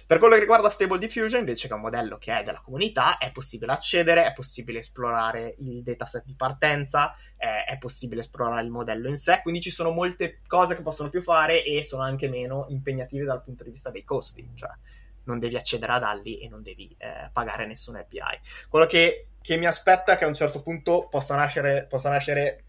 Per 0.09 0.19
quello 0.19 0.33
che 0.33 0.41
riguarda 0.41 0.71
Stable 0.71 0.97
Diffusion, 0.97 1.41
invece, 1.41 1.67
che 1.67 1.75
è 1.75 1.77
un 1.77 1.83
modello 1.83 2.17
che 2.17 2.39
è 2.39 2.43
della 2.43 2.63
comunità, 2.63 3.19
è 3.19 3.31
possibile 3.31 3.73
accedere, 3.73 4.25
è 4.25 4.33
possibile 4.33 4.79
esplorare 4.79 5.55
il 5.59 5.83
dataset 5.83 6.25
di 6.25 6.35
partenza, 6.35 7.15
eh, 7.37 7.65
è 7.65 7.77
possibile 7.77 8.23
esplorare 8.23 8.63
il 8.63 8.71
modello 8.71 9.11
in 9.11 9.19
sé, 9.19 9.41
quindi 9.43 9.61
ci 9.61 9.71
sono 9.71 9.91
molte 9.91 10.41
cose 10.47 10.75
che 10.75 10.81
possono 10.81 11.11
più 11.11 11.21
fare 11.21 11.63
e 11.63 11.83
sono 11.83 12.05
anche 12.05 12.27
meno 12.27 12.65
impegnative 12.71 13.27
dal 13.27 13.43
punto 13.43 13.65
di 13.65 13.71
vista 13.71 13.91
dei 13.91 14.03
costi, 14.03 14.51
cioè 14.55 14.71
non 15.25 15.39
devi 15.39 15.57
accedere 15.57 15.93
ad 15.93 16.03
Alli 16.03 16.39
e 16.39 16.49
non 16.49 16.63
devi 16.63 16.97
eh, 16.97 17.29
pagare 17.31 17.67
nessun 17.67 17.97
API. 17.97 18.41
Quello 18.71 18.87
che, 18.87 19.27
che, 19.43 19.59
mi 19.59 19.67
aspetta 19.67 20.13
è 20.13 20.17
che 20.17 20.25
a 20.25 20.29
un 20.29 20.33
certo 20.33 20.63
punto 20.63 21.07
possa 21.11 21.37
nascere, 21.37 21.85
possa 21.87 22.09
nascere 22.09 22.65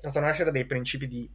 possono 0.00 0.26
nascere 0.26 0.50
dei 0.50 0.66
principi 0.66 1.06
di 1.06 1.30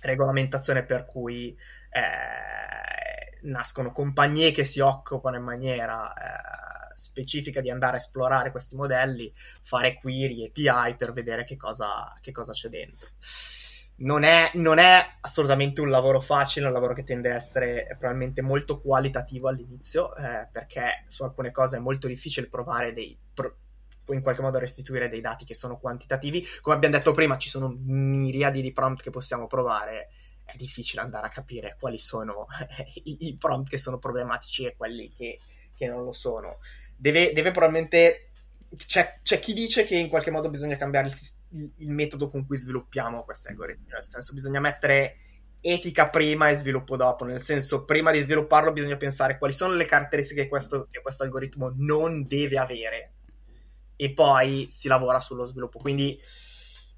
regolamentazione 0.00 0.84
per 0.84 1.04
cui 1.04 1.56
eh, 1.90 3.38
nascono 3.42 3.92
compagnie 3.92 4.52
che 4.52 4.64
si 4.64 4.80
occupano 4.80 5.36
in 5.36 5.42
maniera 5.42 6.12
eh, 6.12 6.94
specifica 6.96 7.60
di 7.60 7.70
andare 7.70 7.96
a 7.96 8.00
esplorare 8.00 8.50
questi 8.50 8.76
modelli, 8.76 9.32
fare 9.62 9.94
query, 9.94 10.46
API 10.46 10.96
per 10.96 11.12
vedere 11.12 11.44
che 11.44 11.56
cosa, 11.56 12.16
che 12.20 12.32
cosa 12.32 12.52
c'è 12.52 12.68
dentro. 12.68 13.10
Non 13.94 14.24
è, 14.24 14.50
non 14.54 14.78
è, 14.78 15.04
assolutamente 15.20 15.80
un 15.80 15.90
lavoro 15.90 16.20
facile, 16.20 16.64
è 16.64 16.68
un 16.68 16.74
lavoro 16.74 16.94
che 16.94 17.04
tende 17.04 17.30
a 17.30 17.36
essere 17.36 17.86
probabilmente 17.98 18.42
molto 18.42 18.80
qualitativo 18.80 19.48
all'inizio, 19.48 20.16
eh, 20.16 20.48
perché 20.50 21.04
su 21.06 21.22
alcune 21.22 21.52
cose 21.52 21.76
è 21.76 21.80
molto 21.80 22.08
difficile 22.08 22.48
provare 22.48 22.92
dei, 22.92 23.16
pro- 23.32 23.56
in 24.08 24.22
qualche 24.22 24.42
modo 24.42 24.58
restituire 24.58 25.08
dei 25.08 25.20
dati 25.20 25.44
che 25.44 25.54
sono 25.54 25.78
quantitativi. 25.78 26.46
Come 26.60 26.76
abbiamo 26.76 26.96
detto 26.96 27.12
prima, 27.12 27.38
ci 27.38 27.48
sono 27.48 27.68
miriadi 27.68 28.60
di 28.60 28.72
prompt 28.72 29.02
che 29.02 29.10
possiamo 29.10 29.46
provare. 29.46 30.10
È 30.44 30.56
difficile 30.56 31.02
andare 31.02 31.26
a 31.26 31.30
capire 31.30 31.76
quali 31.78 31.98
sono 31.98 32.46
i, 33.04 33.28
i, 33.28 33.36
prompt 33.36 33.70
che 33.70 33.78
sono 33.78 33.98
problematici 33.98 34.64
e 34.64 34.74
quelli 34.76 35.12
che, 35.12 35.38
che 35.74 35.86
non 35.86 36.04
lo 36.04 36.12
sono. 36.12 36.58
Deve, 36.96 37.32
deve 37.32 37.50
probabilmente. 37.52 38.28
C'è, 38.74 39.20
c'è, 39.22 39.38
chi 39.38 39.52
dice 39.52 39.84
che 39.84 39.96
in 39.96 40.08
qualche 40.08 40.30
modo 40.30 40.48
bisogna 40.48 40.76
cambiare 40.76 41.08
il, 41.08 41.70
il, 41.76 41.90
metodo 41.90 42.30
con 42.30 42.46
cui 42.46 42.56
sviluppiamo 42.56 43.22
questi 43.22 43.48
algoritmi. 43.48 43.88
Nel 43.90 44.02
senso, 44.02 44.32
bisogna 44.32 44.60
mettere 44.60 45.16
etica 45.60 46.08
prima 46.08 46.48
e 46.48 46.54
sviluppo 46.54 46.96
dopo, 46.96 47.24
nel 47.24 47.40
senso 47.40 47.84
prima 47.84 48.10
di 48.10 48.18
svilupparlo 48.18 48.72
bisogna 48.72 48.96
pensare 48.96 49.38
quali 49.38 49.52
sono 49.52 49.74
le 49.74 49.84
caratteristiche 49.84 50.42
che 50.42 50.48
questo, 50.48 50.88
che 50.90 51.00
questo 51.00 51.22
algoritmo 51.22 51.72
non 51.76 52.26
deve 52.26 52.58
avere 52.58 53.12
e 54.04 54.12
poi 54.12 54.66
si 54.68 54.88
lavora 54.88 55.20
sullo 55.20 55.44
sviluppo. 55.44 55.78
Quindi 55.78 56.20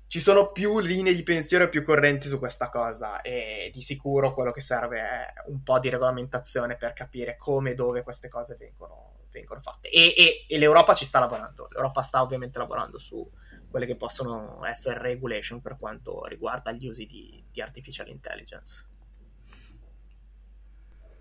ci 0.07 0.21
sono 0.21 0.53
più 0.53 0.81
linee 0.81 1.13
di 1.13 1.23
pensiero 1.23 1.65
e 1.65 1.69
più 1.69 1.83
correnti 1.83 2.29
su 2.29 2.39
questa 2.39 2.71
cosa 2.71 3.21
e 3.21 3.71
di 3.75 3.83
sicuro 3.83 4.33
quello 4.33 4.53
che 4.53 4.63
serve 4.63 5.01
è 5.01 5.33
un 5.49 5.63
po' 5.63 5.79
di 5.81 5.91
regolamentazione 5.91 6.77
per 6.77 6.95
capire 6.95 7.37
come 7.37 7.73
e 7.73 7.75
dove 7.75 8.03
queste 8.03 8.29
cose 8.29 8.57
vengono, 8.57 9.27
vengono 9.31 9.61
fatte. 9.61 9.89
E, 9.89 10.15
e, 10.17 10.47
e, 10.49 10.57
l'Europa 10.57 10.95
ci 10.95 11.05
sta 11.05 11.19
lavorando. 11.19 11.69
L'Europa 11.73 12.01
sta 12.01 12.23
ovviamente 12.23 12.59
lavorando 12.59 12.99
su 12.99 13.31
quelle 13.69 13.85
che 13.85 13.97
possono 13.97 14.65
essere 14.65 14.99
regulation 14.99 15.61
per 15.61 15.77
quanto 15.79 16.25
riguarda 16.25 16.73
gli 16.73 16.87
usi 16.87 17.05
di, 17.05 17.45
di 17.51 17.61
artificial 17.61 18.09
intelligence. 18.09 18.87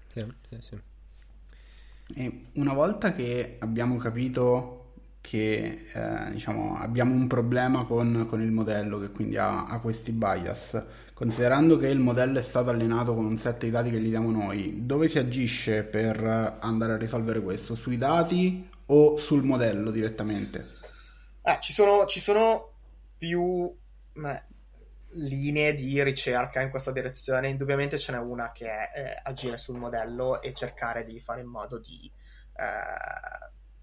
Sì, 0.08 0.34
sì, 0.48 0.58
sì. 0.62 0.82
E 2.16 2.46
una 2.54 2.74
volta 2.74 3.12
che 3.12 3.58
abbiamo 3.60 3.98
capito 3.98 4.83
che 5.24 5.86
eh, 5.94 6.32
diciamo, 6.32 6.78
abbiamo 6.78 7.14
un 7.14 7.28
problema 7.28 7.86
con, 7.86 8.26
con, 8.28 8.42
il 8.42 8.52
modello 8.52 9.00
che 9.00 9.10
quindi 9.10 9.38
ha, 9.38 9.68
ha, 9.68 9.80
questi 9.80 10.12
bias, 10.12 10.84
considerando 11.14 11.78
che 11.78 11.88
il 11.88 12.00
modello 12.00 12.40
è 12.40 12.42
stato 12.42 12.70
allenato 12.70 13.16
con 13.16 13.24
un 13.24 13.38
set 13.38 13.64
di 13.64 13.70
dati 13.70 13.90
che 13.90 14.02
gli 14.02 14.10
diamo 14.10 14.32
noi, 14.32 14.86
dove 14.86 15.08
si 15.08 15.20
agisce 15.20 15.84
per 15.84 16.58
andare 16.60 16.94
a 16.94 16.98
risolvere 16.98 17.42
questo? 17.42 17.74
Sui 17.74 17.98
dati 17.98 18.70
o 18.88 19.16
sul 19.16 19.44
modello 19.44 19.92
direttamente? 19.92 20.68
Eh, 21.42 21.58
ci, 21.62 21.72
sono, 21.72 22.06
ci 22.06 22.20
sono 22.20 22.74
più 23.18 23.74
beh, 24.12 24.44
linee 25.12 25.74
di 25.74 26.04
ricerca 26.04 26.60
in 26.60 26.70
questa 26.70 26.92
direzione, 26.92 27.48
indubbiamente 27.48 27.98
ce 27.98 28.12
n'è 28.12 28.20
una 28.20 28.52
che 28.52 28.68
è 28.68 28.92
eh, 28.94 29.22
agire 29.24 29.58
sul 29.58 29.78
modello 29.78 30.42
e 30.42 30.54
cercare 30.54 31.06
di 31.06 31.18
fare 31.22 31.40
in 31.40 31.48
modo 31.48 31.80
di... 31.80 32.12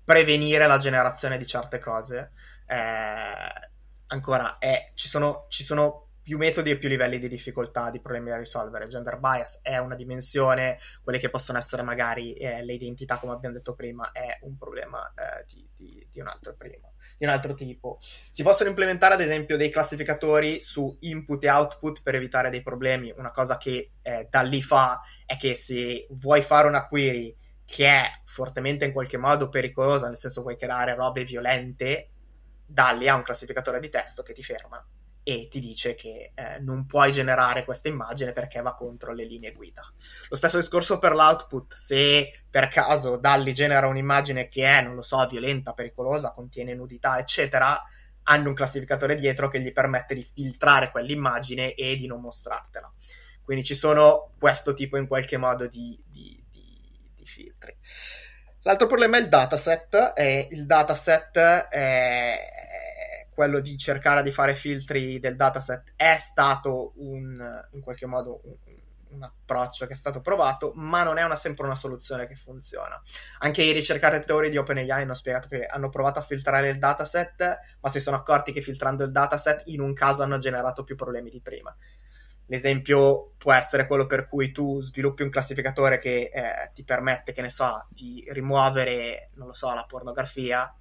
Prevenire 0.05 0.67
la 0.67 0.79
generazione 0.79 1.39
di 1.39 1.47
certe 1.47 1.79
cose. 1.79 2.33
Eh, 2.67 3.69
ancora, 4.07 4.59
è, 4.59 4.93
ci, 4.95 5.09
sono, 5.09 5.47
ci, 5.49 5.63
sono, 5.63 6.11
più 6.23 6.39
metodi 6.39 6.71
e 6.71 6.79
più 6.79 6.89
livelli 6.89 7.19
di 7.19 7.29
difficoltà 7.29 7.91
di 7.91 8.01
problemi 8.01 8.31
da 8.31 8.37
risolvere. 8.37 8.87
Gender 8.87 9.19
bias 9.19 9.59
è 9.63 9.79
una 9.79 9.97
dimensione, 9.97 10.79
quelle 11.03 11.19
che 11.19 11.29
possono 11.31 11.59
essere 11.59 11.83
magari 11.83 12.35
eh, 12.35 12.63
le 12.63 12.75
identità, 12.75 13.19
come 13.19 13.33
abbiamo 13.33 13.57
detto 13.57 13.75
prima, 13.75 14.13
è 14.13 14.39
un 14.43 14.57
problema 14.57 15.13
eh, 15.17 15.45
di, 15.47 15.69
di, 15.75 16.07
di, 16.09 16.21
un 16.21 16.29
altro 16.29 16.55
prima, 16.55 16.89
di 17.19 17.25
un 17.25 17.33
altro 17.33 17.55
tipo. 17.55 17.99
Si 18.01 18.45
possono 18.45 18.69
implementare, 18.69 19.15
ad 19.15 19.21
esempio, 19.21 19.57
dei 19.57 19.71
classificatori 19.71 20.63
su 20.63 20.97
input 21.01 21.43
e 21.43 21.51
output 21.51 22.03
per 22.03 22.15
evitare 22.15 22.51
dei 22.51 22.63
problemi. 22.63 23.13
Una 23.17 23.33
cosa 23.33 23.57
che 23.57 23.95
eh, 24.01 24.29
da 24.31 24.43
lì 24.43 24.63
fa 24.63 25.01
è 25.27 25.37
che 25.37 25.57
se 25.57 26.07
vuoi 26.11 26.43
fare 26.43 26.69
una 26.69 26.87
query 26.87 27.37
che 27.71 27.87
è 27.87 28.21
fortemente 28.25 28.85
in 28.85 28.93
qualche 28.93 29.17
modo 29.17 29.49
pericolosa, 29.49 30.09
nel 30.09 30.17
senso 30.17 30.43
vuoi 30.43 30.57
creare 30.57 30.97
robe 30.97 31.23
violente, 31.23 32.11
Dalli 32.67 33.09
ha 33.09 33.15
un 33.15 33.23
classificatore 33.23 33.79
di 33.79 33.89
testo 33.89 34.23
che 34.23 34.33
ti 34.33 34.43
ferma 34.43 34.85
e 35.23 35.47
ti 35.49 35.61
dice 35.61 35.95
che 35.95 36.33
eh, 36.35 36.59
non 36.61 36.87
puoi 36.87 37.13
generare 37.13 37.65
questa 37.65 37.89
immagine 37.89 38.33
perché 38.33 38.61
va 38.61 38.75
contro 38.75 39.13
le 39.13 39.25
linee 39.25 39.53
guida. 39.53 39.83
Lo 40.29 40.37
stesso 40.37 40.57
discorso 40.57 40.99
per 40.99 41.15
l'output, 41.15 41.75
se 41.75 42.43
per 42.51 42.67
caso 42.67 43.17
Dalli 43.17 43.55
genera 43.55 43.87
un'immagine 43.87 44.49
che 44.49 44.67
è, 44.67 44.83
non 44.83 44.97
lo 44.97 45.03
so, 45.03 45.25
violenta, 45.27 45.73
pericolosa, 45.73 46.33
contiene 46.33 46.75
nudità, 46.75 47.21
eccetera, 47.21 47.81
hanno 48.25 48.49
un 48.49 48.55
classificatore 48.55 49.15
dietro 49.15 49.47
che 49.49 49.61
gli 49.61 49.73
permette 49.73 50.17
di 50.17 50.29
filtrare 50.35 50.91
quell'immagine 50.91 51.75
e 51.75 51.95
di 51.95 52.09
non 52.09 52.21
mostrartela. 52.21 52.93
Quindi 53.45 53.65
ci 53.65 53.75
sono 53.75 54.33
questo 54.39 54.75
tipo 54.75 54.97
in 54.97 55.07
qualche 55.07 55.37
modo 55.37 55.67
di, 55.67 56.01
di 56.09 56.40
filtri. 57.31 57.77
L'altro 58.63 58.87
problema 58.87 59.17
è 59.17 59.21
il 59.21 59.29
dataset, 59.29 60.13
e 60.15 60.49
il 60.51 60.67
dataset 60.67 61.39
è 61.71 63.27
quello 63.33 63.61
di 63.61 63.79
cercare 63.79 64.23
di 64.23 64.33
fare 64.33 64.55
filtri 64.55 65.19
del 65.19 65.37
dataset 65.37 65.95
è 65.97 66.17
stato 66.19 66.93
un, 66.97 67.69
in 67.71 67.81
qualche 67.81 68.05
modo 68.05 68.43
un, 68.45 68.57
un 69.13 69.23
approccio 69.23 69.87
che 69.87 69.95
è 69.95 69.97
stato 69.97 70.21
provato, 70.21 70.73
ma 70.75 71.03
non 71.03 71.17
è 71.17 71.23
una, 71.23 71.37
sempre 71.37 71.65
una 71.65 71.77
soluzione 71.77 72.27
che 72.27 72.35
funziona. 72.35 73.01
Anche 73.39 73.63
i 73.63 73.73
ricercatori 73.73 74.51
di 74.51 74.59
OpenAI 74.59 74.91
hanno 74.91 75.15
spiegato 75.15 75.49
che 75.49 75.65
hanno 75.65 75.89
provato 75.89 76.19
a 76.19 76.23
filtrare 76.23 76.69
il 76.69 76.79
dataset, 76.79 77.59
ma 77.81 77.89
si 77.89 78.01
sono 78.01 78.17
accorti 78.17 78.53
che 78.53 78.61
filtrando 78.61 79.05
il 79.05 79.11
dataset 79.11 79.63
in 79.69 79.81
un 79.81 79.95
caso 79.95 80.23
hanno 80.23 80.39
generato 80.39 80.85
più 80.85 80.97
problemi 80.97 81.31
di 81.31 81.41
prima. 81.41 81.75
L'esempio 82.51 83.35
può 83.39 83.53
essere 83.53 83.87
quello 83.87 84.07
per 84.07 84.27
cui 84.27 84.51
tu 84.51 84.83
sviluppi 84.83 85.23
un 85.23 85.31
classificatore 85.31 86.01
che 86.01 86.31
eh, 86.35 86.71
ti 86.75 86.83
permette, 86.83 87.33
che 87.33 87.43
ne 87.43 87.51
so, 87.51 87.87
di 87.91 88.25
rimuovere, 88.31 89.31
non 89.35 89.47
lo 89.47 89.53
so, 89.53 89.73
la 89.73 89.85
pornografia. 89.85 90.75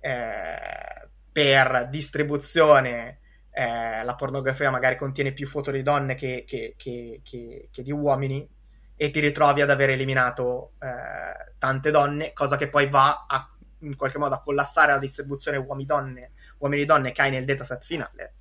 Eh, 0.00 1.08
per 1.30 1.88
distribuzione 1.90 3.20
eh, 3.50 4.02
la 4.02 4.14
pornografia 4.16 4.68
magari 4.68 4.96
contiene 4.96 5.32
più 5.32 5.46
foto 5.46 5.70
di 5.70 5.82
donne 5.82 6.16
che, 6.16 6.42
che, 6.44 6.74
che, 6.76 7.20
che, 7.22 7.82
di 7.82 7.92
uomini 7.92 8.48
e 8.96 9.10
ti 9.10 9.20
ritrovi 9.20 9.60
ad 9.60 9.70
aver 9.70 9.90
eliminato 9.90 10.72
eh, 10.80 11.54
tante 11.56 11.92
donne, 11.92 12.32
cosa 12.32 12.56
che 12.56 12.68
poi 12.68 12.90
va 12.90 13.26
a 13.28 13.48
in 13.80 13.94
qualche 13.94 14.18
modo 14.18 14.34
a 14.34 14.42
collassare 14.42 14.90
la 14.90 14.98
distribuzione 14.98 15.58
uomini-donne, 15.58 16.32
uomini-donne 16.58 17.12
che 17.12 17.22
hai 17.22 17.30
nel 17.30 17.44
dataset 17.44 17.84
finale 17.84 18.34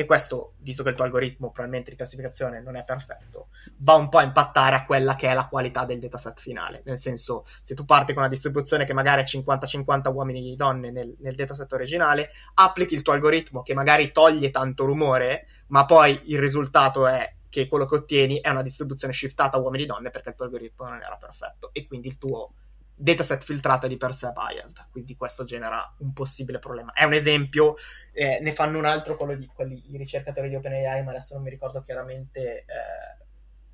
e 0.00 0.06
questo, 0.06 0.54
visto 0.60 0.82
che 0.82 0.88
il 0.88 0.94
tuo 0.94 1.04
algoritmo 1.04 1.48
probabilmente 1.48 1.90
di 1.90 1.96
classificazione 1.96 2.62
non 2.62 2.74
è 2.74 2.84
perfetto, 2.86 3.48
va 3.80 3.96
un 3.96 4.08
po' 4.08 4.16
a 4.16 4.22
impattare 4.22 4.74
a 4.74 4.86
quella 4.86 5.14
che 5.14 5.28
è 5.28 5.34
la 5.34 5.46
qualità 5.46 5.84
del 5.84 5.98
dataset 5.98 6.40
finale. 6.40 6.80
Nel 6.86 6.96
senso, 6.96 7.44
se 7.62 7.74
tu 7.74 7.84
parti 7.84 8.14
con 8.14 8.22
una 8.22 8.30
distribuzione 8.30 8.86
che 8.86 8.94
magari 8.94 9.20
è 9.20 9.26
50-50 9.26 10.10
uomini 10.10 10.54
e 10.54 10.56
donne 10.56 10.90
nel, 10.90 11.14
nel 11.18 11.34
dataset 11.34 11.70
originale, 11.74 12.30
applichi 12.54 12.94
il 12.94 13.02
tuo 13.02 13.12
algoritmo 13.12 13.60
che 13.60 13.74
magari 13.74 14.10
toglie 14.10 14.48
tanto 14.48 14.86
rumore, 14.86 15.46
ma 15.66 15.84
poi 15.84 16.18
il 16.28 16.38
risultato 16.38 17.06
è 17.06 17.34
che 17.50 17.68
quello 17.68 17.84
che 17.84 17.96
ottieni 17.96 18.40
è 18.40 18.48
una 18.48 18.62
distribuzione 18.62 19.12
shiftata 19.12 19.58
uomini 19.58 19.82
e 19.82 19.86
donne 19.86 20.08
perché 20.08 20.30
il 20.30 20.34
tuo 20.34 20.46
algoritmo 20.46 20.88
non 20.88 21.02
era 21.02 21.18
perfetto 21.18 21.68
e 21.74 21.86
quindi 21.86 22.08
il 22.08 22.16
tuo 22.16 22.54
dataset 23.00 23.42
filtrato 23.42 23.86
è 23.86 23.88
di 23.88 23.96
per 23.96 24.14
sé 24.14 24.30
biased, 24.32 24.88
quindi 24.90 25.16
questo 25.16 25.44
genera 25.44 25.94
un 25.98 26.12
possibile 26.12 26.58
problema. 26.58 26.92
È 26.92 27.04
un 27.04 27.14
esempio, 27.14 27.76
eh, 28.12 28.38
ne 28.40 28.52
fanno 28.52 28.78
un 28.78 28.84
altro 28.84 29.16
quello 29.16 29.34
di 29.34 29.46
quelli, 29.46 29.82
i 29.92 29.96
ricercatori 29.96 30.48
di 30.48 30.56
OpenAI, 30.56 31.02
ma 31.02 31.10
adesso 31.10 31.34
non 31.34 31.42
mi 31.42 31.50
ricordo 31.50 31.82
chiaramente 31.82 32.58
eh, 32.58 32.64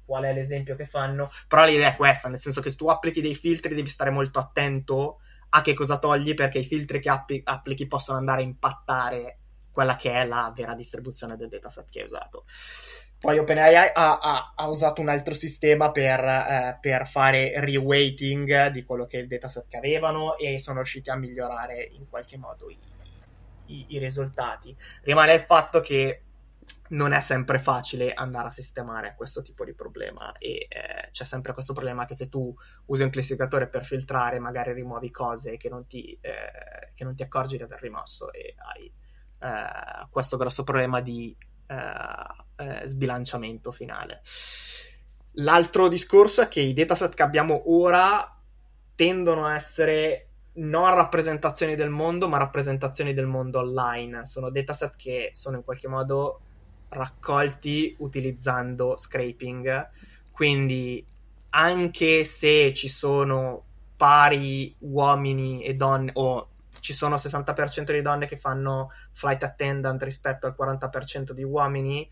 qual 0.04 0.24
è 0.24 0.32
l'esempio 0.32 0.76
che 0.76 0.86
fanno, 0.86 1.30
però 1.48 1.66
l'idea 1.66 1.90
è 1.90 1.96
questa, 1.96 2.28
nel 2.28 2.38
senso 2.38 2.60
che 2.60 2.70
se 2.70 2.76
tu 2.76 2.86
applichi 2.86 3.20
dei 3.20 3.34
filtri 3.34 3.74
devi 3.74 3.88
stare 3.88 4.10
molto 4.10 4.38
attento 4.38 5.18
a 5.50 5.60
che 5.60 5.74
cosa 5.74 5.98
togli, 5.98 6.34
perché 6.34 6.58
i 6.58 6.64
filtri 6.64 7.00
che 7.00 7.08
appi- 7.08 7.42
applichi 7.44 7.86
possono 7.86 8.18
andare 8.18 8.42
a 8.42 8.44
impattare 8.44 9.38
quella 9.72 9.96
che 9.96 10.12
è 10.12 10.24
la 10.24 10.52
vera 10.54 10.74
distribuzione 10.74 11.36
del 11.36 11.48
dataset 11.48 11.90
che 11.90 11.98
hai 11.98 12.04
usato. 12.04 12.44
Poi 13.18 13.38
OpenAI 13.38 13.74
ha, 13.74 13.92
ha, 13.92 14.52
ha, 14.54 14.68
usato 14.68 15.00
un 15.00 15.08
altro 15.08 15.32
sistema 15.32 15.90
per, 15.90 16.20
eh, 16.20 16.78
per, 16.80 17.06
fare 17.08 17.58
reweighting 17.60 18.68
di 18.68 18.84
quello 18.84 19.06
che 19.06 19.18
è 19.18 19.22
il 19.22 19.26
dataset 19.26 19.66
che 19.68 19.78
avevano 19.78 20.36
e 20.36 20.60
sono 20.60 20.76
riusciti 20.76 21.08
a 21.08 21.16
migliorare 21.16 21.82
in 21.82 22.08
qualche 22.10 22.36
modo 22.36 22.68
i, 22.68 22.78
i, 23.66 23.86
i 23.88 23.98
risultati. 23.98 24.76
Rimane 25.02 25.32
il 25.32 25.40
fatto 25.40 25.80
che 25.80 26.22
non 26.88 27.12
è 27.12 27.20
sempre 27.20 27.58
facile 27.58 28.12
andare 28.12 28.48
a 28.48 28.52
sistemare 28.52 29.14
questo 29.16 29.42
tipo 29.42 29.64
di 29.64 29.74
problema 29.74 30.36
e 30.38 30.66
eh, 30.68 31.08
c'è 31.10 31.24
sempre 31.24 31.52
questo 31.52 31.72
problema 31.72 32.04
che 32.04 32.14
se 32.14 32.28
tu 32.28 32.54
usi 32.86 33.02
un 33.02 33.10
classificatore 33.10 33.68
per 33.68 33.84
filtrare 33.84 34.38
magari 34.38 34.72
rimuovi 34.72 35.10
cose 35.10 35.56
che 35.56 35.68
non 35.68 35.86
ti, 35.86 36.16
eh, 36.20 36.92
che 36.94 37.04
non 37.04 37.16
ti 37.16 37.22
accorgi 37.22 37.56
di 37.56 37.62
aver 37.62 37.80
rimosso 37.80 38.32
e 38.32 38.54
hai 38.72 38.92
eh, 39.38 40.06
questo 40.10 40.36
grosso 40.36 40.62
problema 40.62 41.00
di 41.00 41.36
eh, 41.66 42.64
eh, 42.64 42.88
sbilanciamento 42.88 43.72
finale. 43.72 44.22
L'altro 45.38 45.88
discorso 45.88 46.40
è 46.40 46.48
che 46.48 46.60
i 46.60 46.72
dataset 46.72 47.14
che 47.14 47.22
abbiamo 47.22 47.64
ora 47.66 48.34
tendono 48.94 49.44
a 49.44 49.54
essere 49.54 50.28
non 50.54 50.94
rappresentazioni 50.94 51.74
del 51.74 51.90
mondo, 51.90 52.28
ma 52.28 52.38
rappresentazioni 52.38 53.12
del 53.12 53.26
mondo 53.26 53.58
online. 53.58 54.24
Sono 54.24 54.50
dataset 54.50 54.96
che 54.96 55.30
sono 55.32 55.56
in 55.56 55.64
qualche 55.64 55.88
modo 55.88 56.40
raccolti 56.88 57.94
utilizzando 57.98 58.96
scraping. 58.96 59.90
Quindi, 60.30 61.04
anche 61.50 62.24
se 62.24 62.72
ci 62.72 62.88
sono 62.88 63.64
pari 63.96 64.74
uomini 64.78 65.62
e 65.62 65.74
donne, 65.74 66.10
o 66.14 66.48
ci 66.86 66.92
sono 66.92 67.16
60% 67.16 67.90
di 67.90 68.00
donne 68.00 68.26
che 68.26 68.38
fanno 68.38 68.92
flight 69.10 69.42
attendant 69.42 70.00
rispetto 70.04 70.46
al 70.46 70.54
40% 70.56 71.32
di 71.32 71.42
uomini, 71.42 72.08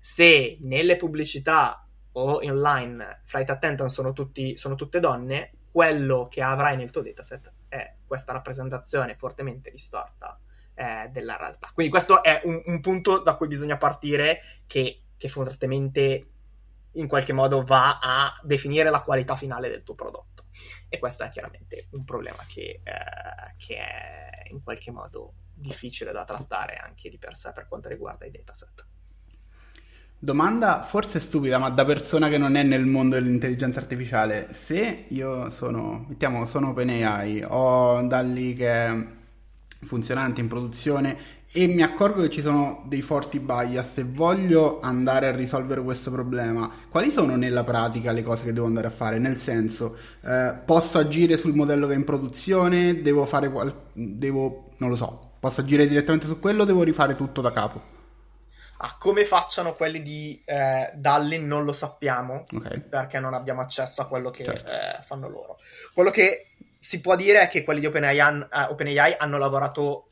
se 0.00 0.58
nelle 0.62 0.96
pubblicità 0.96 1.86
o 2.10 2.44
online 2.44 3.20
flight 3.22 3.50
attendant 3.50 3.88
sono, 3.88 4.12
tutti, 4.12 4.56
sono 4.56 4.74
tutte 4.74 4.98
donne, 4.98 5.52
quello 5.70 6.26
che 6.28 6.42
avrai 6.42 6.76
nel 6.76 6.90
tuo 6.90 7.02
dataset 7.02 7.52
è 7.68 7.94
questa 8.04 8.32
rappresentazione 8.32 9.14
fortemente 9.14 9.70
distorta 9.70 10.36
eh, 10.74 11.08
della 11.12 11.36
realtà. 11.36 11.70
Quindi 11.72 11.92
questo 11.92 12.24
è 12.24 12.40
un, 12.42 12.60
un, 12.66 12.80
punto 12.80 13.20
da 13.20 13.34
cui 13.34 13.46
bisogna 13.46 13.76
partire 13.76 14.40
che, 14.66 15.02
che 15.16 15.28
fortemente 15.28 16.26
in 16.94 17.06
qualche 17.06 17.32
modo 17.32 17.62
va 17.62 18.00
a 18.02 18.40
definire 18.42 18.90
la 18.90 19.02
qualità 19.02 19.36
finale 19.36 19.68
del 19.68 19.84
tuo 19.84 19.94
prodotto. 19.94 20.35
E 20.88 20.98
questo 20.98 21.24
è 21.24 21.28
chiaramente 21.28 21.88
un 21.92 22.04
problema 22.04 22.44
che, 22.46 22.80
eh, 22.82 23.54
che 23.56 23.76
è 23.76 24.48
in 24.50 24.62
qualche 24.62 24.90
modo 24.90 25.34
difficile 25.54 26.12
da 26.12 26.24
trattare 26.24 26.76
anche 26.76 27.08
di 27.08 27.18
per 27.18 27.34
sé 27.34 27.52
per 27.52 27.66
quanto 27.66 27.88
riguarda 27.88 28.26
i 28.26 28.30
dataset. 28.30 28.86
Domanda 30.18 30.82
forse 30.82 31.20
stupida, 31.20 31.58
ma 31.58 31.68
da 31.68 31.84
persona 31.84 32.28
che 32.28 32.38
non 32.38 32.56
è 32.56 32.62
nel 32.62 32.86
mondo 32.86 33.16
dell'intelligenza 33.16 33.80
artificiale, 33.80 34.52
se 34.52 35.04
io 35.08 35.50
sono, 35.50 36.06
mettiamo, 36.08 36.46
sono 36.46 36.70
OpenAI, 36.70 37.44
ho 37.46 38.00
DALI 38.00 38.54
che 38.54 38.68
è 38.68 39.04
funzionante 39.82 40.40
in 40.40 40.48
produzione 40.48 41.35
e 41.52 41.66
mi 41.68 41.82
accorgo 41.82 42.22
che 42.22 42.28
ci 42.30 42.42
sono 42.42 42.84
dei 42.86 43.00
forti 43.00 43.38
bias 43.40 43.98
e 43.98 44.04
voglio 44.04 44.80
andare 44.80 45.28
a 45.28 45.34
risolvere 45.34 45.82
questo 45.82 46.10
problema, 46.10 46.70
quali 46.90 47.10
sono 47.10 47.36
nella 47.36 47.64
pratica 47.64 48.12
le 48.12 48.22
cose 48.22 48.44
che 48.44 48.52
devo 48.52 48.66
andare 48.66 48.88
a 48.88 48.90
fare? 48.90 49.18
Nel 49.18 49.38
senso, 49.38 49.96
eh, 50.22 50.54
posso 50.64 50.98
agire 50.98 51.36
sul 51.38 51.54
modello 51.54 51.86
che 51.86 51.94
è 51.94 51.96
in 51.96 52.04
produzione, 52.04 53.00
devo 53.00 53.24
fare 53.24 53.50
qual- 53.50 53.74
devo, 53.92 54.70
non 54.78 54.90
lo 54.90 54.96
so, 54.96 55.32
posso 55.40 55.62
agire 55.62 55.86
direttamente 55.88 56.26
su 56.26 56.38
quello, 56.38 56.64
devo 56.64 56.82
rifare 56.82 57.14
tutto 57.14 57.40
da 57.40 57.50
capo. 57.52 57.94
Ah, 58.78 58.96
come 58.98 59.24
facciano 59.24 59.72
quelli 59.72 60.02
di 60.02 60.42
eh, 60.44 60.92
Dalli 60.94 61.38
non 61.38 61.64
lo 61.64 61.72
sappiamo 61.72 62.44
Ok. 62.52 62.80
perché 62.80 63.18
non 63.18 63.32
abbiamo 63.32 63.62
accesso 63.62 64.02
a 64.02 64.06
quello 64.06 64.28
che 64.30 64.44
Certo. 64.44 64.70
eh, 64.70 65.02
fanno 65.02 65.30
loro. 65.30 65.56
Quello 65.94 66.10
che 66.10 66.48
si 66.78 67.00
può 67.00 67.16
dire 67.16 67.40
è 67.40 67.48
che 67.48 67.64
quelli 67.64 67.80
di 67.80 67.86
OpenAI, 67.86 68.20
han- 68.20 68.46
eh, 68.52 68.64
OpenAI 68.70 69.14
hanno 69.18 69.38
lavorato 69.38 70.10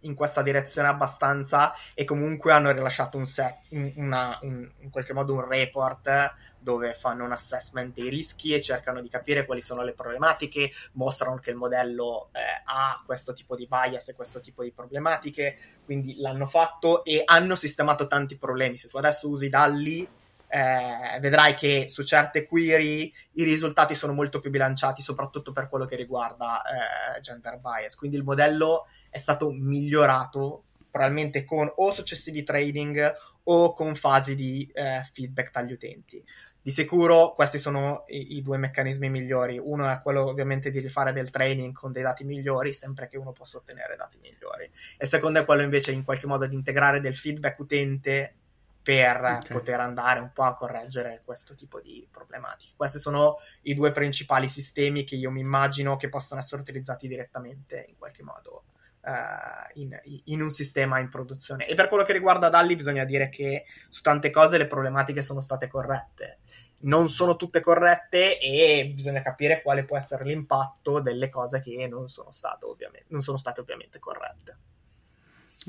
in 0.00 0.14
questa 0.14 0.42
direzione 0.42 0.88
abbastanza 0.88 1.72
e 1.94 2.04
comunque 2.04 2.52
hanno 2.52 2.70
rilasciato 2.70 3.16
un 3.16 3.24
set, 3.24 3.60
un- 3.70 3.92
una- 3.96 4.38
un- 4.42 4.70
in 4.80 4.90
qualche 4.90 5.12
modo 5.12 5.34
un 5.34 5.48
report 5.48 6.34
dove 6.58 6.94
fanno 6.94 7.24
un 7.24 7.32
assessment 7.32 7.94
dei 7.94 8.08
rischi 8.08 8.52
e 8.52 8.60
cercano 8.60 9.00
di 9.00 9.08
capire 9.08 9.44
quali 9.46 9.62
sono 9.62 9.82
le 9.82 9.92
problematiche, 9.94 10.70
mostrano 10.92 11.38
che 11.38 11.50
il 11.50 11.56
modello 11.56 12.28
eh, 12.32 12.40
ha 12.64 13.02
questo 13.04 13.32
tipo 13.32 13.56
di 13.56 13.66
bias 13.68 14.08
e 14.08 14.14
questo 14.14 14.40
tipo 14.40 14.62
di 14.62 14.72
problematiche, 14.72 15.56
quindi 15.84 16.16
l'hanno 16.18 16.46
fatto 16.46 17.04
e 17.04 17.22
hanno 17.24 17.54
sistemato 17.54 18.06
tanti 18.06 18.36
problemi. 18.36 18.78
Se 18.78 18.88
tu 18.88 18.96
adesso 18.96 19.28
usi 19.28 19.48
Dalli, 19.48 20.08
eh, 20.48 21.18
vedrai 21.20 21.54
che 21.54 21.88
su 21.88 22.04
certe 22.04 22.46
query 22.46 23.12
i 23.32 23.42
risultati 23.44 23.94
sono 23.94 24.12
molto 24.12 24.38
più 24.40 24.50
bilanciati, 24.50 25.02
soprattutto 25.02 25.52
per 25.52 25.68
quello 25.68 25.84
che 25.84 25.96
riguarda 25.96 26.62
eh, 26.62 27.20
gender 27.20 27.58
bias. 27.58 27.96
Quindi 27.96 28.16
il 28.16 28.22
modello 28.22 28.86
è 29.16 29.18
stato 29.18 29.50
migliorato 29.50 30.64
probabilmente 30.90 31.42
con 31.42 31.70
o 31.74 31.90
successivi 31.90 32.42
trading 32.42 33.14
o 33.44 33.72
con 33.72 33.94
fasi 33.94 34.34
di 34.34 34.70
eh, 34.74 35.02
feedback 35.10 35.50
dagli 35.52 35.72
utenti. 35.72 36.22
Di 36.60 36.70
sicuro 36.70 37.32
questi 37.34 37.58
sono 37.58 38.04
i, 38.08 38.36
i, 38.36 38.42
due 38.42 38.58
meccanismi 38.58 39.08
migliori. 39.08 39.58
Uno 39.58 39.88
è 39.88 40.00
quello 40.02 40.26
ovviamente 40.26 40.70
di 40.70 40.80
rifare 40.80 41.12
del 41.12 41.30
training 41.30 41.72
con 41.72 41.92
dei 41.92 42.02
dati 42.02 42.24
migliori, 42.24 42.74
sempre 42.74 43.08
che 43.08 43.16
uno 43.16 43.32
possa 43.32 43.56
ottenere 43.56 43.96
dati 43.96 44.18
migliori. 44.20 44.64
E 44.64 45.04
il 45.04 45.08
secondo 45.08 45.40
è 45.40 45.44
quello 45.46 45.62
invece 45.62 45.92
in 45.92 46.04
qualche 46.04 46.26
modo 46.26 46.46
di 46.46 46.54
integrare 46.54 47.00
del 47.00 47.16
feedback 47.16 47.58
utente 47.58 48.34
per 48.82 49.16
okay. 49.16 49.42
poter 49.48 49.80
andare 49.80 50.20
un 50.20 50.30
po' 50.32 50.44
a 50.44 50.54
correggere 50.54 51.22
questo 51.24 51.54
tipo 51.54 51.80
di 51.80 52.06
problematiche. 52.10 52.74
Questi 52.76 52.98
sono 52.98 53.38
i 53.62 53.74
due 53.74 53.92
principali 53.92 54.48
sistemi 54.48 55.04
che 55.04 55.16
io 55.16 55.30
mi 55.30 55.40
immagino 55.40 55.96
che 55.96 56.08
possano 56.08 56.40
essere 56.40 56.60
utilizzati 56.60 57.08
direttamente 57.08 57.84
in 57.88 57.96
qualche 57.96 58.22
modo 58.22 58.64
uh, 59.06 59.80
in, 59.80 59.98
in, 60.24 60.42
un 60.42 60.50
sistema 60.50 60.98
in 60.98 61.08
produzione. 61.08 61.66
E 61.66 61.74
per 61.74 61.88
quello 61.88 62.02
che 62.02 62.12
riguarda 62.12 62.48
Dalli 62.48 62.74
bisogna 62.74 63.04
dire 63.04 63.28
che 63.28 63.64
su 63.88 64.02
tante 64.02 64.30
cose 64.30 64.58
le 64.58 64.66
problematiche 64.66 65.22
sono 65.22 65.40
state 65.40 65.68
corrette. 65.68 66.38
Non 66.78 67.08
sono 67.08 67.36
tutte 67.36 67.60
corrette 67.60 68.38
e 68.38 68.90
bisogna 68.92 69.22
capire 69.22 69.62
quale 69.62 69.84
può 69.84 69.96
essere 69.96 70.24
l'impatto 70.24 71.00
delle 71.00 71.30
cose 71.30 71.60
che 71.60 71.86
non 71.88 72.08
sono 72.08 72.32
state 72.32 72.66
ovviamente, 72.66 73.06
non 73.08 73.22
sono 73.22 73.38
state 73.38 73.60
ovviamente 73.60 73.98
corrette. 73.98 74.56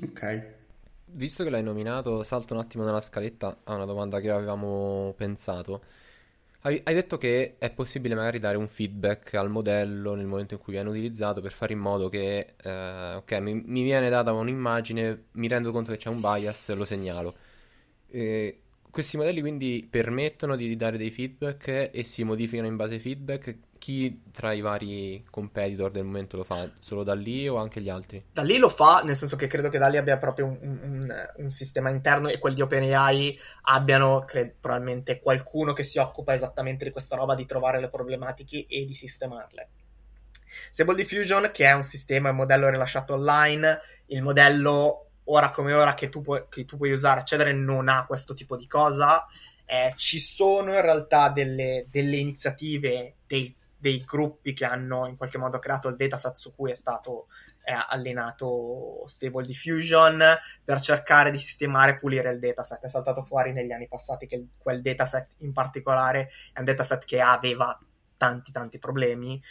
Ok. 0.04 0.54
Visto 1.06 1.43
che 1.43 1.50
l'hai 1.50 1.63
nominato, 1.63 2.21
salto 2.23 2.54
un 2.54 2.60
attimo 2.60 2.84
nella 2.84 3.00
scaletta 3.00 3.60
a 3.63 3.76
una 3.76 3.86
domanda 3.86 4.19
che 4.19 4.30
avevamo 4.30 5.13
pensato. 5.15 5.82
Hai, 6.61 6.81
detto 6.83 7.17
che 7.17 7.55
è 7.59 7.71
possibile 7.71 8.13
magari 8.13 8.39
dare 8.39 8.57
un 8.57 8.67
feedback 8.67 9.35
al 9.35 9.49
modello 9.49 10.15
nel 10.15 10.25
momento 10.25 10.55
in 10.55 10.59
cui 10.59 10.73
viene 10.73 10.89
utilizzato 10.89 11.39
per 11.39 11.51
fare 11.53 11.71
in 11.71 11.79
modo 11.79 12.09
che, 12.09 12.55
eh, 12.61 13.13
ok, 13.15 13.31
mi, 13.39 13.53
mi, 13.65 13.83
viene 13.83 14.09
data 14.09 14.33
un'immagine, 14.33 15.27
mi 15.33 15.47
rendo 15.47 15.71
conto 15.71 15.91
che 15.91 15.97
c'è 15.97 16.09
un 16.09 16.19
bias, 16.19 16.73
lo 16.73 16.83
segnalo. 16.83 17.35
E 18.07 18.61
questi 18.89 19.17
modelli 19.17 19.41
quindi 19.41 19.87
permettono 19.89 20.55
di 20.57 20.75
dare 20.75 20.97
dei 20.97 21.11
feedback 21.11 21.89
e 21.93 22.03
si 22.03 22.23
modificano 22.23 22.67
in 22.67 22.75
base 22.75 22.95
ai 22.95 22.99
feedback. 22.99 23.55
Chi 23.77 24.23
tra 24.31 24.53
i 24.53 24.61
vari 24.61 25.25
competitor 25.29 25.91
del 25.91 26.03
momento 26.03 26.37
lo 26.37 26.43
fa? 26.43 26.69
Solo 26.79 27.03
da 27.03 27.13
lì 27.13 27.47
o 27.47 27.57
anche 27.57 27.81
gli 27.81 27.89
altri? 27.89 28.23
Da 28.31 28.41
lì 28.41 28.57
lo 28.57 28.69
fa, 28.69 29.01
nel 29.03 29.15
senso 29.15 29.35
che 29.35 29.47
credo 29.47 29.69
che 29.69 29.77
da 29.77 29.87
lì 29.87 29.97
abbia 29.97 30.17
proprio 30.17 30.45
un, 30.45 30.57
un, 30.61 31.29
un 31.37 31.49
sistema 31.49 31.89
interno 31.89 32.27
e 32.27 32.39
quelli 32.39 32.55
di 32.55 32.61
OpenAI 32.61 33.39
abbiano 33.63 34.23
cred- 34.25 34.55
probabilmente 34.59 35.19
qualcuno 35.19 35.73
che 35.73 35.83
si 35.83 35.97
occupa 35.99 36.33
esattamente 36.33 36.85
di 36.85 36.91
questa 36.91 37.15
roba, 37.15 37.35
di 37.35 37.45
trovare 37.45 37.79
le 37.79 37.89
problematiche 37.89 38.65
e 38.67 38.85
di 38.85 38.93
sistemarle. 38.93 39.69
Stable 40.71 40.95
Diffusion, 40.95 41.49
che 41.51 41.65
è 41.65 41.73
un 41.73 41.83
sistema, 41.83 42.29
un 42.29 42.37
modello 42.37 42.69
rilasciato 42.69 43.13
online, 43.13 43.79
il 44.07 44.21
modello 44.21 45.07
ora 45.25 45.51
come 45.51 45.73
ora 45.73 45.93
che 45.93 46.09
tu, 46.09 46.21
puoi, 46.21 46.45
che 46.49 46.65
tu 46.65 46.77
puoi 46.77 46.91
usare, 46.91 47.21
accedere, 47.21 47.53
non 47.53 47.89
ha 47.89 48.05
questo 48.05 48.33
tipo 48.33 48.55
di 48.55 48.67
cosa. 48.67 49.25
Eh, 49.65 49.93
ci 49.97 50.19
sono 50.19 50.73
in 50.73 50.81
realtà 50.81 51.29
delle, 51.29 51.87
delle 51.89 52.17
iniziative, 52.17 53.15
dei, 53.27 53.53
dei, 53.77 54.03
gruppi 54.03 54.53
che 54.53 54.65
hanno 54.65 55.07
in 55.07 55.15
qualche 55.15 55.37
modo 55.37 55.59
creato 55.59 55.87
il 55.87 55.95
dataset 55.95 56.35
su 56.35 56.53
cui 56.55 56.71
è 56.71 56.75
stato 56.75 57.27
eh, 57.63 57.73
allenato 57.73 59.03
Stable 59.07 59.45
Diffusion 59.45 60.23
per 60.63 60.79
cercare 60.79 61.31
di 61.31 61.37
sistemare 61.37 61.91
e 61.91 61.97
pulire 61.97 62.31
il 62.31 62.39
dataset. 62.39 62.81
È 62.81 62.87
saltato 62.87 63.23
fuori 63.23 63.53
negli 63.53 63.71
anni 63.71 63.87
passati 63.87 64.27
che 64.27 64.45
quel 64.57 64.81
dataset 64.81 65.29
in 65.37 65.53
particolare 65.53 66.29
è 66.53 66.59
un 66.59 66.65
dataset 66.65 67.05
che 67.05 67.21
aveva 67.21 67.79
tanti 68.17 68.51
tanti 68.51 68.79
problemi 68.79 69.41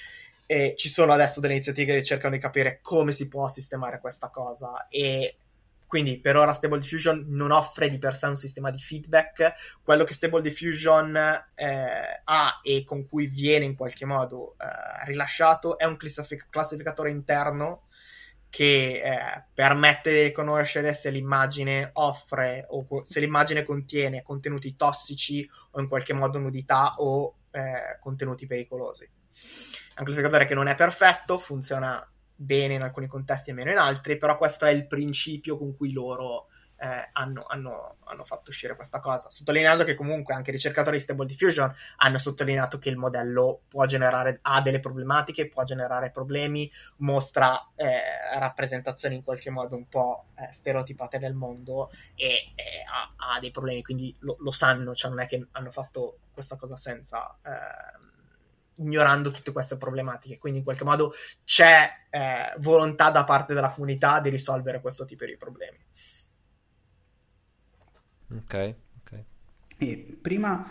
e 0.46 0.74
ci 0.76 0.88
sono 0.88 1.12
adesso 1.12 1.40
delle 1.40 1.54
iniziative 1.54 1.94
che 1.94 2.04
cercano 2.04 2.34
di 2.34 2.40
capire 2.40 2.78
come 2.80 3.12
si 3.12 3.26
può 3.26 3.48
sistemare 3.48 4.00
questa 4.00 4.30
cosa 4.30 4.86
e 4.88 5.38
quindi 5.86 6.18
per 6.20 6.36
ora 6.36 6.52
Stable 6.52 6.80
Diffusion 6.80 7.26
non 7.28 7.50
offre 7.50 7.88
di 7.88 7.98
per 7.98 8.16
sé 8.16 8.26
un 8.26 8.36
sistema 8.36 8.70
di 8.70 8.78
feedback. 8.78 9.54
Quello 9.82 10.04
che 10.04 10.14
Stable 10.14 10.42
Diffusion 10.42 11.16
eh, 11.54 12.20
ha 12.24 12.60
e 12.62 12.84
con 12.84 13.06
cui 13.06 13.26
viene 13.26 13.64
in 13.64 13.76
qualche 13.76 14.04
modo 14.04 14.56
eh, 14.58 15.04
rilasciato 15.06 15.78
è 15.78 15.84
un 15.84 15.96
classific- 15.96 16.48
classificatore 16.50 17.10
interno 17.10 17.84
che 18.48 19.02
eh, 19.04 19.44
permette 19.52 20.12
di 20.12 20.22
riconoscere 20.22 20.94
se 20.94 21.10
l'immagine 21.10 21.90
offre 21.94 22.64
o 22.68 22.86
co- 22.86 23.04
se 23.04 23.20
l'immagine 23.20 23.64
contiene 23.64 24.22
contenuti 24.22 24.76
tossici 24.76 25.48
o 25.72 25.80
in 25.80 25.88
qualche 25.88 26.14
modo 26.14 26.38
nudità 26.38 26.94
o 26.98 27.34
eh, 27.50 27.98
contenuti 28.00 28.46
pericolosi. 28.46 29.04
È 29.04 29.98
un 30.00 30.04
classificatore 30.04 30.46
che 30.46 30.54
non 30.54 30.66
è 30.66 30.74
perfetto, 30.74 31.38
funziona 31.38 32.04
bene 32.36 32.74
in 32.74 32.82
alcuni 32.82 33.06
contesti 33.06 33.50
e 33.50 33.52
meno 33.54 33.70
in 33.70 33.78
altri, 33.78 34.18
però 34.18 34.36
questo 34.36 34.66
è 34.66 34.70
il 34.70 34.86
principio 34.86 35.56
con 35.56 35.74
cui 35.74 35.92
loro 35.92 36.48
eh, 36.78 37.08
hanno, 37.12 37.44
hanno, 37.48 37.96
hanno, 38.04 38.24
fatto 38.24 38.50
uscire 38.50 38.76
questa 38.76 39.00
cosa. 39.00 39.30
Sottolineando 39.30 39.84
che 39.84 39.94
comunque 39.94 40.34
anche 40.34 40.50
i 40.50 40.52
ricercatori 40.52 40.96
di 40.96 41.02
Stable 41.02 41.26
Diffusion 41.26 41.72
hanno 41.96 42.18
sottolineato 42.18 42.78
che 42.78 42.90
il 42.90 42.96
modello 42.96 43.62
può 43.68 43.86
generare, 43.86 44.38
ha 44.42 44.60
delle 44.60 44.80
problematiche, 44.80 45.48
può 45.48 45.64
generare 45.64 46.10
problemi, 46.10 46.70
mostra 46.98 47.70
eh, 47.74 48.38
rappresentazioni 48.38 49.16
in 49.16 49.22
qualche 49.22 49.50
modo 49.50 49.76
un 49.76 49.88
po' 49.88 50.26
eh, 50.36 50.52
stereotipate 50.52 51.18
nel 51.18 51.34
mondo 51.34 51.90
e 52.14 52.52
ha, 52.92 53.34
ha, 53.34 53.40
dei 53.40 53.50
problemi, 53.50 53.82
quindi 53.82 54.14
lo, 54.20 54.36
lo, 54.40 54.50
sanno, 54.50 54.94
cioè 54.94 55.10
non 55.10 55.20
è 55.20 55.26
che 55.26 55.46
hanno 55.52 55.70
fatto 55.70 56.18
questa 56.32 56.56
cosa 56.56 56.76
senza 56.76 57.36
ehm, 57.42 58.05
ignorando 58.76 59.30
tutte 59.30 59.52
queste 59.52 59.76
problematiche. 59.76 60.38
Quindi 60.38 60.58
in 60.58 60.64
qualche 60.64 60.84
modo 60.84 61.12
c'è 61.44 61.88
eh, 62.10 62.54
volontà 62.58 63.10
da 63.10 63.24
parte 63.24 63.54
della 63.54 63.70
comunità 63.70 64.20
di 64.20 64.30
risolvere 64.30 64.80
questo 64.80 65.04
tipo 65.04 65.24
di 65.24 65.36
problemi. 65.36 65.78
Ok, 68.30 68.74
ok. 69.00 69.24
E 69.78 70.18
prima, 70.20 70.62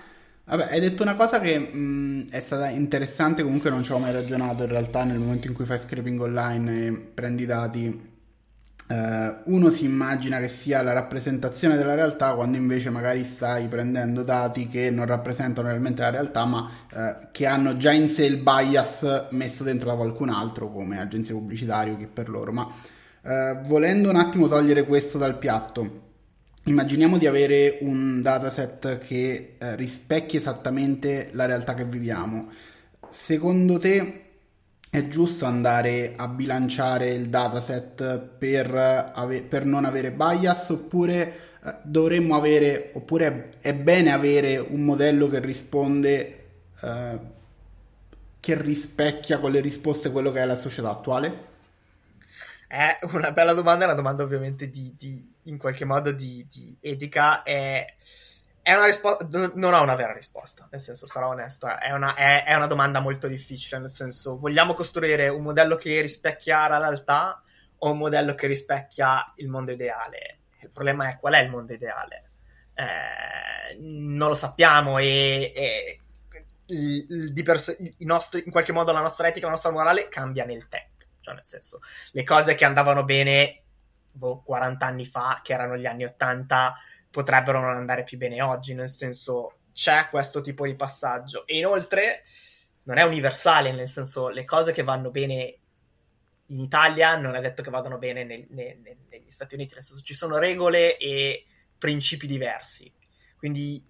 vabbè, 0.44 0.70
hai 0.72 0.80
detto 0.80 1.04
una 1.04 1.16
cosa 1.16 1.40
che 1.40 1.58
mh, 1.60 2.30
è 2.30 2.40
stata 2.42 2.70
interessante, 2.70 3.44
comunque 3.44 3.70
non 3.70 3.84
ci 3.84 3.92
ho 3.94 4.00
mai 4.00 4.12
ragionato 4.12 4.64
in 4.64 4.70
realtà 4.70 5.04
nel 5.04 5.20
momento 5.20 5.48
in 5.48 5.54
cui 5.54 5.66
fai 5.66 5.80
scraping 5.80 6.20
online 6.22 6.86
e 6.86 6.92
prendi 7.14 7.46
dati. 7.46 8.14
Uh, 8.88 9.36
uno 9.46 9.72
si 9.72 9.84
immagina 9.84 10.40
che 10.40 10.48
sia 10.48 10.84
la 10.84 10.94
rappresentazione 10.94 11.76
della 11.76 11.96
realtà 11.96 12.36
quando 12.36 12.56
invece 12.56 12.92
magari 12.92 13.24
stai 13.24 13.68
prendendo 13.68 14.22
dati 14.22 14.68
che 14.68 14.92
non 14.92 15.08
rappresentano 15.08 15.70
realmente 15.70 16.04
la 16.04 16.12
realtà 16.12 16.46
ma 16.46 16.70
uh, 16.94 17.28
che 17.32 17.48
hanno 17.48 17.78
già 17.78 17.92
in 17.92 18.08
sé 18.08 18.26
il 18.26 18.38
bias 18.38 19.30
messo 19.32 19.64
dentro 19.64 19.90
da 19.90 19.96
qualcun 19.96 20.30
altro 20.30 20.70
come 20.70 21.00
agenzie 21.00 21.34
pubblicitarie 21.34 21.94
o 21.94 21.98
chi 21.98 22.06
per 22.06 22.30
loro 22.30 22.52
ma 22.52 22.64
uh, 23.22 23.62
volendo 23.64 24.12
un 24.12 24.18
attimo 24.18 24.48
togliere 24.48 24.86
questo 24.86 25.18
dal 25.18 25.40
piatto 25.40 26.04
Immaginiamo 26.68 27.20
di 27.20 27.28
avere 27.28 27.78
un 27.82 28.24
dataset 28.24 28.98
che 28.98 29.56
eh, 29.60 29.76
rispecchi 29.76 30.38
esattamente 30.38 31.30
la 31.34 31.46
realtà 31.46 31.76
che 31.76 31.86
viviamo. 31.86 32.50
Secondo 33.08 33.78
te 33.78 34.25
è 34.96 35.10
giusto 35.10 35.46
andare 35.46 36.14
a 36.16 36.30
bilanciare 36.30 37.10
il 37.10 37.28
dataset 37.28 38.18
per, 38.18 38.74
ave- 39.14 39.42
per 39.42 39.66
non 39.66 39.84
avere 39.84 40.12
bias 40.12 40.70
oppure 40.70 41.40
eh, 41.62 41.78
dovremmo 41.84 42.36
avere, 42.38 42.92
oppure 42.94 43.56
è 43.60 43.74
bene 43.74 44.14
avere 44.14 44.58
un 44.58 44.86
modello 44.86 45.28
che 45.28 45.40
risponde, 45.40 46.46
eh, 46.80 47.20
che 48.40 48.62
rispecchia 48.62 49.40
con 49.40 49.52
le 49.52 49.60
risposte 49.60 50.12
quello 50.12 50.32
che 50.32 50.40
è 50.40 50.46
la 50.46 50.56
società 50.56 50.92
attuale? 50.92 51.54
È 52.66 52.98
una 53.12 53.32
bella 53.32 53.52
domanda, 53.52 53.84
è 53.84 53.88
una 53.88 53.96
domanda 53.96 54.24
ovviamente 54.24 54.70
di, 54.70 54.96
di 54.98 55.34
in 55.44 55.58
qualche 55.58 55.84
modo 55.84 56.14
di, 56.14 56.48
di 56.50 56.74
etica. 56.80 57.44
È, 57.44 57.86
è 58.66 58.74
una 58.74 58.88
risposta, 58.88 59.28
non 59.54 59.76
ha 59.76 59.82
una 59.82 59.94
vera 59.94 60.12
risposta, 60.12 60.68
nel 60.72 60.82
senso, 60.82 61.06
sarò 61.06 61.28
onesto, 61.30 61.68
è 61.68 61.92
una, 61.92 62.16
è, 62.16 62.46
è 62.46 62.56
una 62.56 62.66
domanda 62.66 63.00
molto 63.00 63.28
difficile, 63.28 63.80
nel 63.80 63.92
senso, 63.92 64.40
vogliamo 64.40 64.74
costruire 64.74 65.28
un 65.28 65.44
modello 65.44 65.76
che 65.76 66.02
rispecchia 66.02 66.68
la 66.68 66.80
realtà 66.80 67.44
o 67.78 67.92
un 67.92 68.00
modello 68.00 68.34
che 68.34 68.48
rispecchia 68.48 69.34
il 69.36 69.50
mondo 69.50 69.72
ideale? 69.72 70.40
Il 70.62 70.72
problema 70.72 71.10
è 71.10 71.20
qual 71.20 71.36
è 71.36 71.44
il 71.44 71.52
mondo 71.52 71.74
ideale? 71.74 72.32
Eh, 72.74 73.78
non 73.82 74.30
lo 74.30 74.36
sappiamo 74.36 74.98
e, 74.98 75.52
e 75.56 76.00
il, 76.66 77.44
pers- 77.44 77.78
nostri, 78.00 78.42
in 78.46 78.52
qualche 78.52 78.72
modo 78.72 78.92
la 78.92 79.02
nostra 79.02 79.28
etica, 79.28 79.46
la 79.46 79.52
nostra 79.52 79.70
morale 79.70 80.08
cambia 80.08 80.44
nel 80.44 80.68
tempo. 80.68 81.06
Cioè, 81.20 81.36
nel 81.36 81.46
senso, 81.46 81.82
le 82.14 82.24
cose 82.24 82.56
che 82.56 82.66
andavano 82.66 83.04
bene 83.04 83.62
boh, 84.12 84.42
40 84.42 84.86
anni 84.88 85.06
fa, 85.06 85.42
che 85.44 85.54
erano 85.54 85.78
gli 85.78 85.86
anni 85.86 86.06
80, 86.06 86.76
potrebbero 87.16 87.62
non 87.62 87.78
andare 87.78 88.04
più 88.04 88.18
bene 88.18 88.42
oggi. 88.42 88.74
Nel 88.74 88.90
senso, 88.90 89.60
c'è 89.72 90.10
questo 90.10 90.42
tipo 90.42 90.66
di 90.66 90.76
passaggio. 90.76 91.48
E 91.48 91.58
inoltre, 91.58 92.26
non 92.84 92.98
è 92.98 93.04
universale, 93.04 93.72
nel 93.72 93.88
senso, 93.88 94.28
le 94.28 94.44
cose 94.44 94.74
che 94.74 94.84
vanno 94.84 95.12
bene 95.12 95.60
in 96.48 96.60
Italia 96.60 97.16
non 97.16 97.34
è 97.36 97.42
detto 97.42 97.64
che 97.64 97.72
vadano 97.72 97.98
bene 97.98 98.24
nel, 98.26 98.46
nel, 98.50 98.78
negli 99.10 99.32
Stati 99.32 99.56
Uniti, 99.56 99.74
nel 99.74 99.82
senso 99.82 100.04
ci 100.04 100.14
sono 100.14 100.38
regole 100.38 100.98
e 100.98 101.46
principi 101.78 102.28
diversi. 102.28 102.92
Quindi 103.38 103.84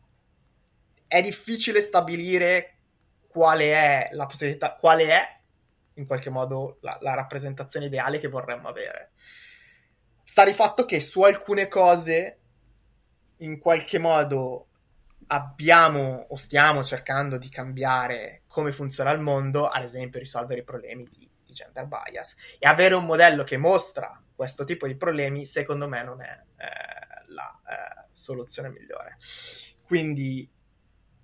è 1.08 1.22
difficile 1.22 1.82
stabilire 1.82 2.78
quale 3.28 3.74
è 3.74 4.10
la 4.12 4.28
possibilità, 4.28 4.76
quale 4.76 5.08
è 5.08 5.40
in 5.96 6.06
qualche 6.06 6.30
modo 6.30 6.78
la, 6.82 6.98
la 7.02 7.16
rappresentazione 7.16 7.88
ideale 7.88 8.20
che 8.20 8.28
vorremmo 8.28 8.68
avere. 8.68 9.12
Sta 10.24 10.46
di 10.46 10.54
fatto 10.54 10.86
che 10.86 11.00
su 11.02 11.24
alcune 11.24 11.68
cose 11.68 12.40
in 13.38 13.60
qualche 13.60 14.00
modo 14.00 14.68
abbiamo 15.28 16.28
o 16.30 16.36
stiamo 16.36 16.84
cercando 16.84 17.38
di 17.38 17.50
cambiare 17.50 18.44
come 18.48 18.72
funziona 18.72 19.12
il 19.12 19.20
mondo, 19.20 19.68
ad 19.68 19.84
esempio 19.84 20.20
risolvere 20.20 20.62
i 20.62 20.64
problemi 20.64 21.04
di, 21.04 21.30
di 21.44 21.54
gender 21.54 21.88
bias. 21.88 22.36
E 22.60 22.68
avere 22.68 22.96
un 22.96 23.06
modello 23.06 23.44
che 23.44 23.58
mostra 23.58 24.22
questo 24.36 24.64
tipo 24.64 24.88
di 24.88 24.96
problemi, 24.96 25.46
secondo 25.46 25.88
me, 25.88 26.04
non 26.04 26.22
è 26.22 26.42
eh, 26.58 27.32
la 27.34 27.62
eh, 27.68 28.08
soluzione 28.12 28.70
migliore. 28.70 29.18
Quindi 29.84 30.50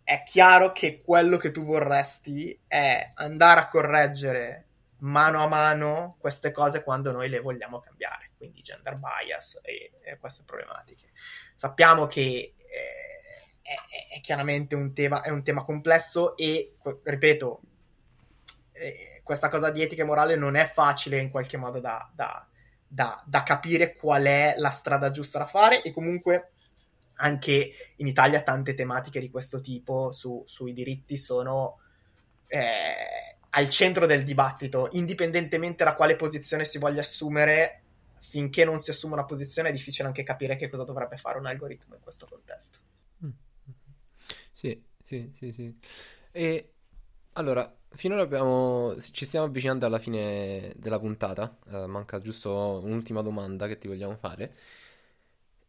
è 0.03 0.23
chiaro 0.23 0.71
che 0.71 1.01
quello 1.01 1.37
che 1.37 1.51
tu 1.51 1.63
vorresti 1.63 2.59
è 2.67 3.11
andare 3.15 3.59
a 3.59 3.67
correggere 3.67 4.65
mano 5.01 5.41
a 5.43 5.47
mano 5.47 6.17
queste 6.19 6.51
cose 6.51 6.83
quando 6.83 7.11
noi 7.11 7.29
le 7.29 7.39
vogliamo 7.39 7.79
cambiare, 7.79 8.31
quindi 8.37 8.61
gender 8.61 8.97
bias 8.97 9.59
e, 9.63 9.93
e 10.01 10.17
queste 10.17 10.43
problematiche. 10.45 11.11
Sappiamo 11.61 12.07
che 12.07 12.55
eh, 12.57 13.61
è, 13.61 14.15
è, 14.15 14.19
chiaramente 14.19 14.73
un 14.73 14.95
tema, 14.95 15.21
è 15.21 15.29
un 15.29 15.43
tema 15.43 15.63
complesso 15.63 16.35
e, 16.35 16.73
ripeto, 17.03 17.61
eh, 18.71 19.21
questa 19.23 19.47
cosa 19.47 19.69
di 19.69 19.83
etica 19.83 20.01
e 20.01 20.05
morale 20.05 20.35
non 20.35 20.55
è 20.55 20.65
facile 20.65 21.19
in 21.19 21.29
qualche 21.29 21.57
modo 21.57 21.79
da, 21.79 22.09
da, 22.15 22.47
da, 22.87 23.23
da 23.23 23.43
capire 23.43 23.95
qual 23.95 24.23
è 24.23 24.55
la 24.57 24.71
strada 24.71 25.11
giusta 25.11 25.37
da 25.37 25.45
fare 25.45 25.83
e 25.83 25.91
comunque 25.91 26.53
anche 27.17 27.71
in 27.97 28.07
Italia 28.07 28.41
tante 28.41 28.73
tematiche 28.73 29.19
di 29.19 29.29
questo 29.29 29.61
tipo 29.61 30.11
su, 30.11 30.41
sui 30.47 30.73
diritti 30.73 31.15
sono 31.15 31.77
eh, 32.47 33.37
al 33.51 33.69
centro 33.69 34.07
del 34.07 34.23
dibattito, 34.23 34.87
indipendentemente 34.93 35.83
da 35.83 35.93
quale 35.93 36.15
posizione 36.15 36.65
si 36.65 36.79
voglia 36.79 37.01
assumere. 37.01 37.80
Finché 38.21 38.63
non 38.63 38.79
si 38.79 38.91
assume 38.91 39.13
una 39.13 39.25
posizione 39.25 39.69
è 39.69 39.71
difficile 39.71 40.07
anche 40.07 40.23
capire 40.23 40.55
che 40.55 40.69
cosa 40.69 40.83
dovrebbe 40.83 41.17
fare 41.17 41.37
un 41.37 41.47
algoritmo 41.47 41.95
in 41.95 42.01
questo 42.01 42.25
contesto. 42.29 42.79
Mm. 43.25 43.29
Sì, 44.53 44.83
sì, 45.03 45.31
sì, 45.33 45.51
sì. 45.51 45.75
E 46.31 46.73
allora, 47.33 47.75
finora 47.89 48.21
abbiamo... 48.21 48.95
ci 48.99 49.25
stiamo 49.25 49.47
avvicinando 49.47 49.85
alla 49.85 49.99
fine 49.99 50.73
della 50.77 50.99
puntata. 50.99 51.57
Uh, 51.65 51.85
manca 51.85 52.19
giusto 52.19 52.81
un'ultima 52.83 53.21
domanda 53.21 53.67
che 53.67 53.77
ti 53.77 53.87
vogliamo 53.87 54.15
fare. 54.15 54.55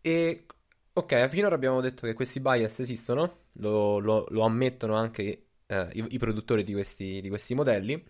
E 0.01 0.47
Ok, 0.95 1.29
finora 1.29 1.55
abbiamo 1.55 1.81
detto 1.81 2.07
che 2.07 2.13
questi 2.13 2.39
bias 2.41 2.81
esistono, 2.81 3.45
lo, 3.53 3.99
lo, 3.99 4.27
lo 4.29 4.43
ammettono 4.43 4.95
anche 4.95 5.47
eh, 5.65 5.89
i, 5.95 6.05
i, 6.11 6.19
produttori 6.19 6.65
di 6.65 6.75
questi, 6.75 7.23
di 7.23 7.31
questi, 7.31 7.55
modelli, 7.55 8.05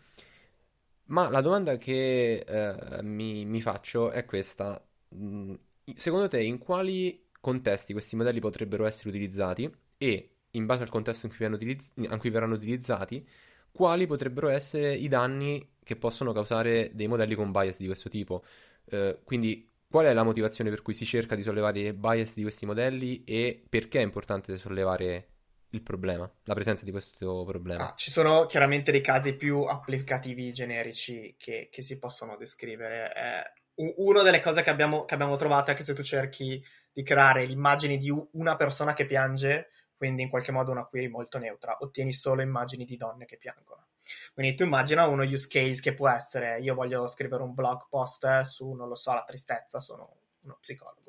ma 1.07 1.29
la 1.29 1.41
domanda 1.41 1.77
che 1.77 2.45
eh, 2.47 3.03
mi, 3.03 3.45
mi, 3.45 3.61
faccio 3.61 4.11
è 4.11 4.25
questa. 4.25 4.83
Mm, 5.15 5.55
secondo 5.95 6.29
te 6.29 6.43
in 6.43 6.59
quali 6.59 7.29
contesti 7.41 7.93
questi 7.93 8.17
modelli 8.17 8.41
potrebbero 8.41 8.87
essere 8.87 9.09
utilizzati 9.09 9.71
e 9.99 10.37
in 10.51 10.67
base 10.67 10.83
al 10.83 10.89
contesto 10.89 11.27
in 11.27 11.35
cui, 11.35 11.47
utilizz- 11.47 11.93
in 11.97 12.19
cui 12.19 12.31
verranno 12.31 12.55
utilizzati, 12.55 13.27
quali 13.73 14.07
potrebbero 14.07 14.49
essere 14.49 14.95
i 14.95 15.09
danni 15.09 15.75
che 15.83 15.97
possono 15.97 16.33
causare 16.33 16.91
dei 16.95 17.09
modelli 17.09 17.35
con 17.35 17.51
bias 17.53 17.79
di 17.79 17.87
questo 17.87 18.09
tipo? 18.09 18.45
Eh, 18.87 19.21
quindi 19.25 19.69
Qual 19.93 20.07
è 20.07 20.13
la 20.15 20.23
motivazione 20.23 20.71
per 20.71 20.81
cui 20.81 20.95
si 20.95 21.05
cerca 21.05 21.35
di 21.35 21.43
sollevare 21.43 21.93
bias 21.93 22.35
di 22.35 22.41
questi 22.41 22.65
modelli 22.65 23.25
e 23.25 23.63
perché 23.69 23.99
è 23.99 24.03
importante 24.03 24.57
sollevare 24.57 25.32
il 25.73 25.83
problema, 25.83 26.31
la 26.45 26.55
presenza 26.55 26.85
di 26.85 26.91
questo 26.91 27.45
problema? 27.45 27.91
Ah, 27.91 27.95
ci 27.95 28.11
sono 28.11 28.47
chiaramente 28.47 28.91
dei 28.91 29.01
casi 29.01 29.35
più 29.35 29.63
applicativi 29.63 30.53
generici 30.53 31.35
che, 31.39 31.69
che 31.71 31.83
si 31.83 31.99
possono 31.99 32.37
descrivere. 32.37 33.13
Eh, 33.15 33.93
una 33.97 34.23
delle 34.23 34.41
cose 34.41 34.63
che 34.63 34.71
abbiamo, 34.71 35.05
che 35.05 35.15
abbiamo 35.15 35.37
trovato 35.37 35.71
è 35.71 35.75
che 35.75 35.83
se 35.83 35.95
tu 35.95 36.03
cerchi 36.03 36.63
di 36.93 37.03
creare 37.03 37.47
l'immagine 37.47 37.97
di 37.97 38.13
una 38.33 38.57
persona 38.57 38.93
che 38.93 39.07
piange, 39.07 39.71
quindi 39.97 40.23
in 40.23 40.29
qualche 40.29 40.53
modo 40.53 40.71
una 40.71 40.85
query 40.85 41.09
molto 41.09 41.39
neutra, 41.39 41.79
ottieni 41.81 42.13
solo 42.13 42.43
immagini 42.43 42.85
di 42.85 42.97
donne 42.97 43.25
che 43.25 43.39
piangono. 43.39 43.87
Quindi 44.35 44.55
tu 44.55 44.65
immagina 44.65 45.07
uno 45.07 45.23
use 45.23 45.49
case 45.49 45.81
che 45.81 45.95
può 45.95 46.09
essere 46.09 46.59
io 46.61 46.75
voglio 46.75 47.07
scrivere 47.07 47.43
un 47.43 47.55
blog 47.55 47.87
post 47.89 48.41
su, 48.41 48.73
non 48.73 48.89
lo 48.89 48.97
so, 48.97 49.15
la 49.15 49.25
tristezza, 49.25 49.81
sono 49.81 50.17
uno 50.43 50.59
psicologo. 50.61 51.02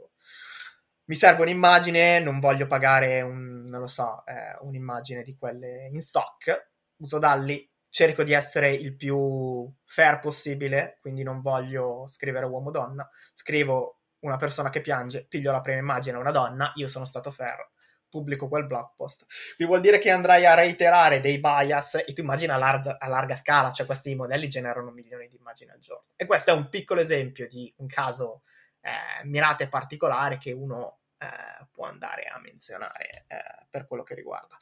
Mi 1.06 1.16
serve 1.16 1.42
un'immagine, 1.42 2.20
non 2.20 2.40
voglio 2.40 2.66
pagare 2.66 3.22
un, 3.22 3.66
non 3.66 3.82
lo 3.82 3.88
so, 3.88 4.24
eh, 4.26 4.58
un'immagine 4.62 5.22
di 5.24 5.36
quelle 5.38 5.90
in 5.92 6.00
stock, 6.00 6.72
uso 6.98 7.20
Dalli, 7.20 7.70
cerco 7.90 8.24
di 8.24 8.32
essere 8.32 8.70
il 8.72 8.96
più 8.96 9.70
fair 9.84 10.20
possibile, 10.20 10.98
quindi 11.02 11.24
non 11.24 11.42
voglio 11.42 12.08
scrivere 12.08 12.46
uomo-donna, 12.46 13.08
scrivo 13.34 14.00
una 14.20 14.38
persona 14.38 14.70
che 14.70 14.80
piange, 14.80 15.26
piglio 15.28 15.52
la 15.52 15.62
prima 15.62 15.80
immagine, 15.80 16.18
una 16.18 16.32
donna, 16.32 16.72
io 16.76 16.88
sono 16.88 17.04
stato 17.04 17.32
fair, 17.32 17.70
pubblico 18.08 18.48
quel 18.48 18.66
blog 18.66 18.94
post. 18.96 19.26
Quindi 19.56 19.74
vuol 19.74 19.82
dire 19.82 19.98
che 19.98 20.10
andrai 20.10 20.46
a 20.46 20.54
reiterare 20.54 21.20
dei 21.20 21.40
bias 21.40 21.96
e 21.96 22.14
tu 22.14 22.22
immagini 22.22 22.52
a 22.54 22.58
larga, 22.58 22.98
a 22.98 23.08
larga 23.08 23.36
scala, 23.36 23.72
cioè 23.72 23.86
questi 23.86 24.16
modelli 24.16 24.48
generano 24.48 24.92
milioni 24.92 25.28
di 25.28 25.36
immagini 25.36 25.72
al 25.72 25.80
giorno. 25.80 26.06
E 26.16 26.26
questo 26.26 26.52
è 26.52 26.54
un 26.54 26.70
piccolo 26.70 27.02
esempio 27.02 27.48
di 27.48 27.74
un 27.78 27.88
caso 27.88 28.44
eh, 28.84 29.58
e 29.58 29.68
particolare 29.70 30.38
che 30.38 30.52
uno 30.52 31.00
eh, 31.18 31.68
può 31.72 31.86
andare 31.86 32.26
a 32.26 32.40
menzionare 32.40 33.26
eh, 33.28 33.66
per 33.70 33.88
quello 33.88 34.04
che 34.04 34.16
riguarda. 34.16 34.58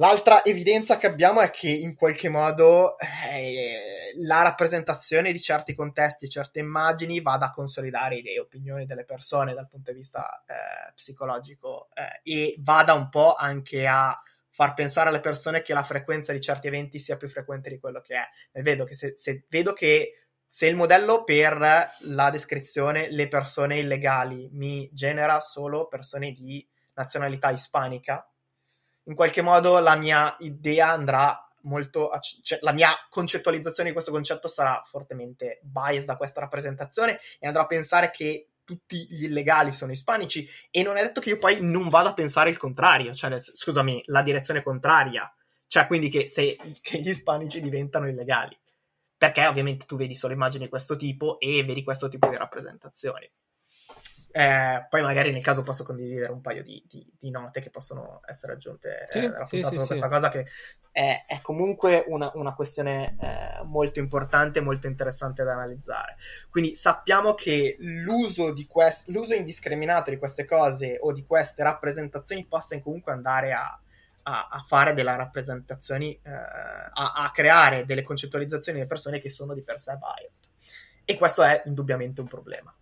L'altra 0.00 0.44
evidenza 0.44 0.96
che 0.96 1.08
abbiamo 1.08 1.40
è 1.40 1.50
che 1.50 1.68
in 1.68 1.96
qualche 1.96 2.28
modo 2.28 2.96
eh, 2.98 4.12
la 4.18 4.42
rappresentazione 4.42 5.32
di 5.32 5.40
certi 5.40 5.74
contesti, 5.74 6.28
certe 6.28 6.60
immagini 6.60 7.20
vada 7.20 7.46
a 7.46 7.50
consolidare 7.50 8.16
idee 8.16 8.34
e 8.34 8.40
opinioni 8.40 8.86
delle 8.86 9.04
persone 9.04 9.54
dal 9.54 9.66
punto 9.66 9.90
di 9.90 9.98
vista 9.98 10.44
eh, 10.46 10.92
psicologico 10.94 11.88
eh, 11.94 12.20
e 12.22 12.54
vada 12.60 12.94
un 12.94 13.08
po' 13.08 13.34
anche 13.34 13.88
a 13.88 14.16
far 14.50 14.74
pensare 14.74 15.08
alle 15.08 15.20
persone 15.20 15.62
che 15.62 15.74
la 15.74 15.82
frequenza 15.82 16.32
di 16.32 16.40
certi 16.40 16.68
eventi 16.68 17.00
sia 17.00 17.16
più 17.16 17.28
frequente 17.28 17.68
di 17.68 17.80
quello 17.80 18.00
che 18.00 18.14
è. 18.14 18.60
Vedo 18.60 18.84
che 18.84 18.94
se, 18.94 19.16
se, 19.16 19.46
vedo 19.48 19.72
che 19.72 20.27
se 20.48 20.66
il 20.66 20.76
modello 20.76 21.24
per 21.24 21.90
la 22.00 22.30
descrizione 22.30 23.10
le 23.10 23.28
persone 23.28 23.78
illegali 23.78 24.48
mi 24.52 24.88
genera 24.92 25.40
solo 25.40 25.86
persone 25.86 26.32
di 26.32 26.66
nazionalità 26.94 27.50
ispanica, 27.50 28.28
in 29.04 29.14
qualche 29.14 29.42
modo 29.42 29.78
la 29.78 29.96
mia 29.96 30.34
idea 30.40 30.88
andrà 30.88 31.48
molto, 31.62 32.10
cioè 32.42 32.58
la 32.62 32.72
mia 32.72 32.90
concettualizzazione 33.08 33.88
di 33.88 33.94
questo 33.94 34.12
concetto 34.12 34.48
sarà 34.48 34.80
fortemente 34.84 35.60
biased 35.62 36.06
da 36.06 36.16
questa 36.16 36.40
rappresentazione 36.40 37.18
e 37.38 37.46
andrò 37.46 37.62
a 37.62 37.66
pensare 37.66 38.10
che 38.10 38.48
tutti 38.64 39.06
gli 39.08 39.24
illegali 39.24 39.72
sono 39.72 39.92
ispanici 39.92 40.46
e 40.70 40.82
non 40.82 40.96
è 40.98 41.02
detto 41.02 41.20
che 41.20 41.30
io 41.30 41.38
poi 41.38 41.58
non 41.60 41.88
vada 41.88 42.10
a 42.10 42.14
pensare 42.14 42.50
il 42.50 42.58
contrario, 42.58 43.14
cioè 43.14 43.38
scusami, 43.38 44.02
la 44.06 44.22
direzione 44.22 44.62
contraria, 44.62 45.32
cioè 45.66 45.86
quindi 45.86 46.10
che, 46.10 46.26
se, 46.26 46.56
che 46.82 46.98
gli 47.00 47.08
ispanici 47.08 47.62
diventano 47.62 48.08
illegali, 48.08 48.56
perché 49.18 49.44
ovviamente 49.46 49.84
tu 49.84 49.96
vedi 49.96 50.14
solo 50.14 50.32
immagini 50.32 50.64
di 50.64 50.70
questo 50.70 50.96
tipo 50.96 51.38
e 51.40 51.64
vedi 51.64 51.82
questo 51.82 52.08
tipo 52.08 52.28
di 52.28 52.36
rappresentazioni. 52.36 53.30
Eh, 54.30 54.86
poi 54.88 55.02
magari 55.02 55.32
nel 55.32 55.42
caso 55.42 55.62
posso 55.62 55.82
condividere 55.82 56.30
un 56.30 56.40
paio 56.40 56.62
di, 56.62 56.84
di, 56.86 57.04
di 57.18 57.30
note 57.30 57.60
che 57.60 57.70
possono 57.70 58.20
essere 58.26 58.52
aggiunte 58.52 59.08
sì, 59.10 59.20
eh, 59.20 59.32
sì, 59.46 59.62
sì, 59.62 59.86
questa 59.86 60.08
cosa 60.08 60.28
che 60.28 60.46
è, 60.92 61.24
è 61.26 61.40
comunque 61.40 62.04
una, 62.06 62.30
una 62.34 62.54
questione 62.54 63.16
eh, 63.18 63.64
molto 63.64 64.00
importante, 64.00 64.60
molto 64.60 64.86
interessante 64.86 65.44
da 65.44 65.54
analizzare. 65.54 66.16
Quindi 66.50 66.74
sappiamo 66.74 67.34
che 67.34 67.76
l'uso, 67.78 68.52
di 68.52 68.66
quest- 68.66 69.08
l'uso 69.08 69.34
indiscriminato 69.34 70.10
di 70.10 70.18
queste 70.18 70.44
cose 70.44 70.98
o 71.00 71.12
di 71.12 71.24
queste 71.24 71.62
rappresentazioni 71.62 72.44
possa 72.44 72.78
comunque 72.80 73.12
andare 73.12 73.52
a, 73.52 73.80
a, 74.28 74.48
a 74.50 74.58
fare 74.60 74.92
delle 74.92 75.16
rappresentazioni, 75.16 76.12
eh, 76.22 76.30
a, 76.30 77.12
a, 77.16 77.30
creare 77.32 77.86
delle 77.86 78.02
concettualizzazioni 78.02 78.78
delle 78.78 78.88
persone 78.88 79.18
che 79.18 79.30
sono 79.30 79.54
di 79.54 79.62
per 79.62 79.80
sé 79.80 79.96
biased. 79.96 80.44
E 81.04 81.16
questo 81.16 81.42
è 81.42 81.62
indubbiamente 81.64 82.20
un 82.20 82.28
problema. 82.28 82.74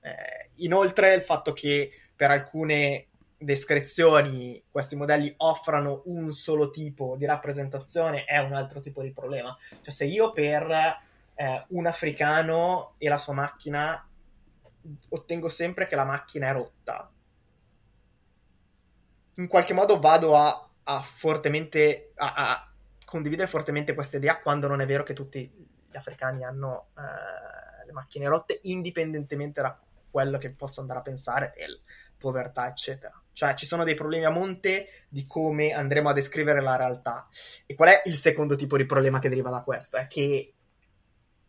Eh, 0.00 0.48
inoltre 0.56 1.12
il 1.12 1.22
fatto 1.22 1.52
che 1.52 1.90
per 2.14 2.30
alcune 2.30 3.08
descrizioni 3.38 4.64
questi 4.70 4.96
modelli 4.96 5.34
offrano 5.38 6.02
un 6.06 6.32
solo 6.32 6.70
tipo 6.70 7.16
di 7.18 7.26
rappresentazione 7.26 8.24
è 8.24 8.38
un 8.38 8.54
altro 8.54 8.80
tipo 8.80 9.02
di 9.02 9.12
problema. 9.12 9.54
Cioè 9.68 9.90
se 9.90 10.06
io 10.06 10.32
per 10.32 10.70
eh, 11.34 11.64
un 11.68 11.86
africano 11.86 12.94
e 12.96 13.08
la 13.10 13.18
sua 13.18 13.34
macchina 13.34 14.08
ottengo 15.10 15.50
sempre 15.50 15.86
che 15.86 15.96
la 15.96 16.04
macchina 16.04 16.48
è 16.48 16.52
rotta, 16.52 17.10
in 19.34 19.48
qualche 19.48 19.74
modo 19.74 19.98
vado 19.98 20.34
a, 20.36 20.65
a 20.88 21.02
fortemente 21.02 22.12
a, 22.16 22.34
a, 22.34 22.70
condividere 23.04 23.48
fortemente 23.48 23.94
questa 23.94 24.16
idea 24.16 24.40
quando 24.40 24.66
non 24.66 24.80
è 24.80 24.86
vero 24.86 25.02
che 25.02 25.14
tutti 25.14 25.50
gli 25.88 25.96
africani 25.96 26.44
hanno 26.44 26.88
eh, 26.96 27.86
le 27.86 27.92
macchine 27.92 28.26
rotte 28.28 28.58
indipendentemente 28.62 29.62
da 29.62 29.78
quello 30.10 30.38
che 30.38 30.52
posso 30.52 30.80
andare 30.80 31.00
a 31.00 31.02
pensare 31.02 31.52
del 31.56 31.80
povertà, 32.18 32.66
eccetera. 32.66 33.20
Cioè 33.32 33.54
ci 33.54 33.66
sono 33.66 33.84
dei 33.84 33.94
problemi 33.94 34.24
a 34.24 34.30
monte 34.30 34.88
di 35.08 35.26
come 35.26 35.72
andremo 35.72 36.08
a 36.08 36.12
descrivere 36.12 36.62
la 36.62 36.76
realtà. 36.76 37.28
E 37.66 37.74
qual 37.74 37.90
è 37.90 38.02
il 38.06 38.16
secondo 38.16 38.56
tipo 38.56 38.76
di 38.76 38.86
problema 38.86 39.18
che 39.18 39.28
deriva 39.28 39.50
da 39.50 39.62
questo? 39.62 39.98
È 39.98 40.06
che 40.06 40.54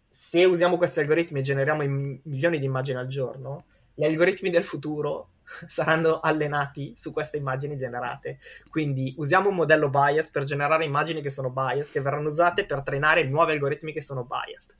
se 0.10 0.46
usiamo 0.46 0.78
questi 0.78 1.00
algoritmi 1.00 1.40
e 1.40 1.44
generiamo 1.44 1.84
milioni 2.24 2.60
di 2.60 2.66
immagini 2.66 2.98
al 2.98 3.08
giorno, 3.08 3.66
gli 3.94 4.04
algoritmi 4.04 4.50
del 4.50 4.64
futuro 4.64 5.30
saranno 5.68 6.20
allenati 6.20 6.94
su 6.96 7.12
queste 7.12 7.38
immagini 7.38 7.78
generate. 7.78 8.40
Quindi 8.70 9.14
usiamo 9.18 9.50
un 9.50 9.56
modello 9.56 9.90
bias 9.90 10.30
per 10.30 10.44
generare 10.44 10.86
immagini 10.86 11.22
che 11.22 11.30
sono 11.30 11.50
bias, 11.50 11.90
che 11.90 12.02
verranno 12.02 12.30
usate 12.30 12.66
per 12.66 12.84
trainare 12.84 13.24
nuovi 13.24 13.54
algoritmi 13.54 13.94
che 13.94 14.02
sono 14.02 14.26
biased. 14.26 14.76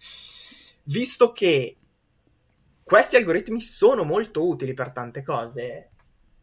Visto 0.84 1.32
che 1.32 1.78
questi 2.84 3.16
algoritmi 3.16 3.62
sono 3.62 4.04
molto 4.04 4.48
utili 4.48 4.74
per 4.74 4.92
tante 4.92 5.24
cose. 5.24 5.90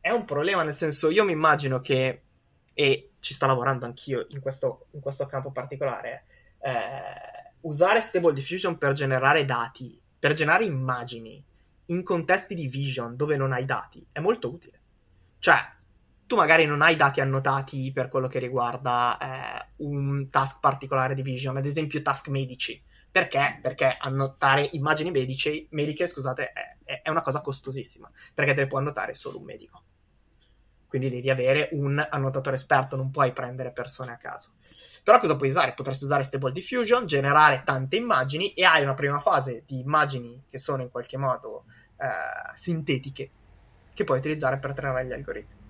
È 0.01 0.11
un 0.11 0.25
problema, 0.25 0.63
nel 0.63 0.75
senso, 0.75 1.11
io 1.11 1.25
mi 1.25 1.33
immagino 1.33 1.81
che, 1.81 2.23
e 2.75 3.11
ci 3.21 3.33
sto 3.33 3.47
lavorando 3.47 3.87
anch'io 3.87 4.27
in 4.31 4.41
questo, 4.41 4.87
in 4.91 5.01
questo 5.01 5.25
campo 5.27 5.51
particolare, 5.51 6.25
eh, 6.61 7.53
usare 7.63 8.03
Stable 8.03 8.35
Diffusion 8.35 8.77
per 8.77 8.93
generare 8.93 9.47
dati, 9.47 9.99
per 10.19 10.35
generare 10.35 10.65
immagini 10.65 11.43
in 11.87 12.03
contesti 12.03 12.55
di 12.55 12.69
vision 12.69 13.17
dove 13.17 13.37
non 13.37 13.53
hai 13.53 13.65
dati 13.65 14.07
è 14.11 14.21
molto 14.21 14.53
utile. 14.53 14.81
Cioè, 15.39 15.59
tu 16.27 16.37
magari 16.37 16.65
non 16.65 16.83
hai 16.83 16.97
dati 16.97 17.21
annotati 17.21 17.93
per 17.93 18.09
quello 18.09 18.29
che 18.29 18.39
riguarda 18.39 19.19
eh, 19.19 19.69
un 19.77 20.29
task 20.31 20.61
particolare 20.61 21.15
di 21.15 21.23
vision, 21.23 21.57
ad 21.57 21.67
esempio 21.67 22.01
task 22.03 22.29
medici 22.29 22.83
perché? 23.15 23.61
Perché 23.63 23.97
annotare 23.97 24.69
immagini 24.73 25.13
medici, 25.13 25.69
mediche 25.71 26.05
scusate, 26.05 26.51
è, 26.51 27.01
è, 27.01 27.11
una 27.11 27.23
cosa 27.23 27.41
costosissima, 27.43 28.11
perché 28.35 28.55
te 28.55 28.63
le 28.63 28.67
può 28.67 28.79
annotare 28.79 29.15
solo 29.15 29.39
un 29.39 29.45
medico. 29.45 29.85
Quindi 30.89 31.11
devi 31.11 31.31
avere 31.31 31.69
un 31.75 32.05
annotatore 32.11 32.57
esperto, 32.57 32.97
non 32.97 33.13
puoi 33.13 33.33
prendere 33.33 33.71
persone 33.71 34.11
a 34.11 34.17
caso. 34.17 34.55
Però 35.05 35.19
cosa 35.19 35.37
puoi 35.37 35.51
usare? 35.51 35.75
Potresti 35.75 36.05
usare 36.05 36.23
Stable 36.23 36.51
Diffusion, 36.51 37.05
generare 37.05 37.63
tante 37.63 37.97
immagini 37.97 38.55
e 38.55 38.65
hai 38.65 38.83
una 38.83 38.95
prima 38.95 39.21
fase 39.21 39.63
di 39.67 39.79
immagini 39.79 40.45
che 40.49 40.57
sono 40.57 40.81
in 40.81 40.91
qualche 40.91 41.19
modo 41.19 41.67
eh, 41.99 42.57
sintetiche 42.57 43.31
che 43.93 44.05
puoi 44.05 44.19
utilizzare 44.19 44.59
per 44.59 44.73
trainare 44.73 45.05
gli 45.05 45.13
algoritmi. 45.13 45.63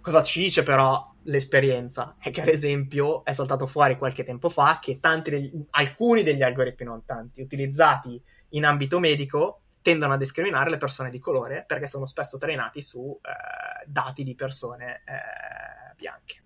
Cosa 0.00 0.22
ci 0.22 0.40
dice 0.40 0.62
però 0.62 1.12
l'esperienza? 1.24 2.16
È 2.18 2.30
che 2.30 2.40
ad 2.40 2.48
esempio 2.48 3.22
è 3.22 3.34
saltato 3.34 3.66
fuori 3.66 3.98
qualche 3.98 4.24
tempo 4.24 4.48
fa 4.48 4.78
che 4.80 4.98
degli, 4.98 5.62
alcuni 5.72 6.22
degli 6.22 6.42
algoritmi, 6.42 6.86
non 6.86 7.04
tanti, 7.04 7.42
utilizzati 7.42 8.20
in 8.50 8.64
ambito 8.64 8.98
medico 8.98 9.60
tendono 9.82 10.14
a 10.14 10.16
discriminare 10.16 10.70
le 10.70 10.78
persone 10.78 11.10
di 11.10 11.18
colore 11.18 11.64
perché 11.66 11.86
sono 11.86 12.06
spesso 12.06 12.38
trainati 12.38 12.80
su 12.80 13.18
eh, 13.22 13.84
dati 13.84 14.24
di 14.24 14.34
persone 14.34 15.02
eh, 15.04 15.94
bianche. 15.96 16.42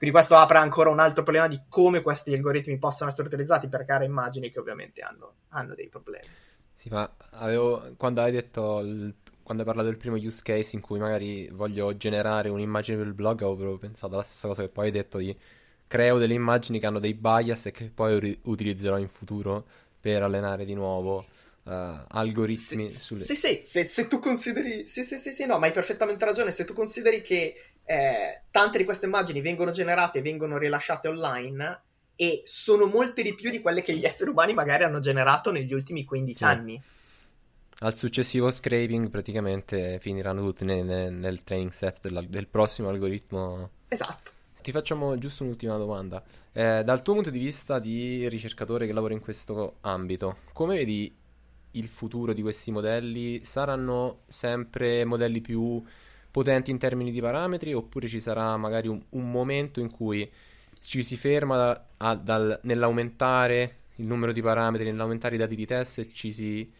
Quindi 0.00 0.16
questo 0.16 0.36
apre 0.36 0.56
ancora 0.56 0.88
un 0.88 0.98
altro 0.98 1.22
problema 1.22 1.46
di 1.46 1.60
come 1.68 2.00
questi 2.00 2.32
algoritmi 2.32 2.78
possono 2.78 3.10
essere 3.10 3.26
utilizzati 3.26 3.68
per 3.68 3.84
creare 3.84 4.06
immagini 4.06 4.48
che 4.48 4.58
ovviamente 4.58 5.02
hanno, 5.02 5.34
hanno 5.48 5.74
dei 5.74 5.90
problemi. 5.90 6.24
Sì, 6.74 6.88
ma 6.88 7.06
avevo, 7.32 7.92
quando 7.98 8.22
hai 8.22 8.32
detto 8.32 8.80
il 8.80 9.14
quando 9.42 9.64
hai 9.64 9.68
parlato 9.68 9.88
del 9.88 9.98
primo 9.98 10.16
use 10.16 10.40
case 10.42 10.76
in 10.76 10.80
cui 10.80 10.98
magari 11.00 11.48
voglio 11.48 11.94
generare 11.96 12.48
un'immagine 12.48 12.96
per 12.96 13.08
il 13.08 13.14
blog, 13.14 13.40
avevo 13.40 13.56
proprio 13.56 13.78
pensato 13.78 14.14
alla 14.14 14.22
stessa 14.22 14.46
cosa 14.46 14.62
che 14.62 14.68
poi 14.68 14.86
hai 14.86 14.90
detto 14.92 15.18
di 15.18 15.36
creo 15.86 16.16
delle 16.16 16.34
immagini 16.34 16.78
che 16.78 16.86
hanno 16.86 17.00
dei 17.00 17.12
bias 17.14 17.66
e 17.66 17.70
che 17.72 17.90
poi 17.92 18.20
ri- 18.20 18.38
utilizzerò 18.44 18.96
in 18.96 19.08
futuro 19.08 19.66
per 20.00 20.22
allenare 20.22 20.64
di 20.64 20.72
nuovo 20.72 21.26
uh, 21.64 21.72
algoritmi 22.08 22.88
sì, 22.88 22.96
sulle... 22.96 23.24
Sì, 23.24 23.34
sì, 23.34 23.60
se, 23.64 23.84
se, 23.84 24.06
tu 24.06 24.18
consideri... 24.18 24.86
Sì, 24.86 25.02
sì, 25.02 25.18
sì, 25.18 25.32
sì, 25.32 25.44
no, 25.46 25.58
ma 25.58 25.66
hai 25.66 25.72
perfettamente 25.72 26.24
ragione. 26.24 26.52
Se 26.52 26.64
tu 26.64 26.72
consideri 26.72 27.20
che 27.20 27.54
eh, 27.84 28.42
tante 28.50 28.78
di 28.78 28.84
queste 28.84 29.06
immagini 29.06 29.40
vengono 29.40 29.70
generate 29.70 30.18
e 30.18 30.22
vengono 30.22 30.58
rilasciate 30.58 31.08
online 31.08 31.82
e 32.16 32.42
sono 32.44 32.86
molte 32.86 33.22
di 33.22 33.34
più 33.34 33.50
di 33.50 33.60
quelle 33.60 33.82
che 33.82 33.94
gli 33.94 34.04
esseri 34.04 34.30
umani 34.30 34.54
magari 34.54 34.84
hanno 34.84 35.00
generato 35.00 35.50
negli 35.50 35.72
ultimi 35.72 36.04
15 36.04 36.36
sì. 36.36 36.44
anni 36.44 36.82
al 37.82 37.96
successivo 37.96 38.50
scraping 38.50 39.08
praticamente 39.08 39.98
finiranno 40.00 40.42
tutti 40.42 40.64
nel, 40.64 41.12
nel 41.12 41.42
training 41.44 41.70
set 41.70 42.00
della, 42.00 42.20
del 42.20 42.46
prossimo 42.46 42.88
algoritmo. 42.88 43.70
Esatto. 43.88 44.32
Ti 44.60 44.70
facciamo 44.70 45.16
giusto 45.16 45.44
un'ultima 45.44 45.76
domanda. 45.76 46.22
Eh, 46.52 46.82
dal 46.84 47.02
tuo 47.02 47.14
punto 47.14 47.30
di 47.30 47.38
vista 47.38 47.78
di 47.78 48.28
ricercatore 48.28 48.86
che 48.86 48.92
lavora 48.92 49.14
in 49.14 49.20
questo 49.20 49.76
ambito, 49.80 50.38
come 50.52 50.76
vedi 50.76 51.14
il 51.72 51.88
futuro 51.88 52.34
di 52.34 52.42
questi 52.42 52.70
modelli? 52.70 53.44
Saranno 53.44 54.20
sempre 54.26 55.04
modelli 55.06 55.40
più 55.40 55.82
potenti 56.30 56.70
in 56.70 56.78
termini 56.78 57.10
di 57.10 57.20
parametri 57.20 57.72
oppure 57.74 58.08
ci 58.08 58.20
sarà 58.20 58.56
magari 58.56 58.88
un, 58.88 59.00
un 59.10 59.30
momento 59.30 59.80
in 59.80 59.90
cui 59.90 60.30
ci 60.80 61.02
si 61.02 61.16
ferma 61.16 61.56
da, 61.56 61.84
a, 61.98 62.14
dal, 62.14 62.58
nell'aumentare 62.62 63.76
il 63.96 64.06
numero 64.06 64.32
di 64.32 64.40
parametri, 64.40 64.86
nell'aumentare 64.86 65.34
i 65.34 65.38
dati 65.38 65.54
di 65.54 65.66
test 65.66 65.98
e 65.98 66.12
ci 66.12 66.32
si 66.32 66.72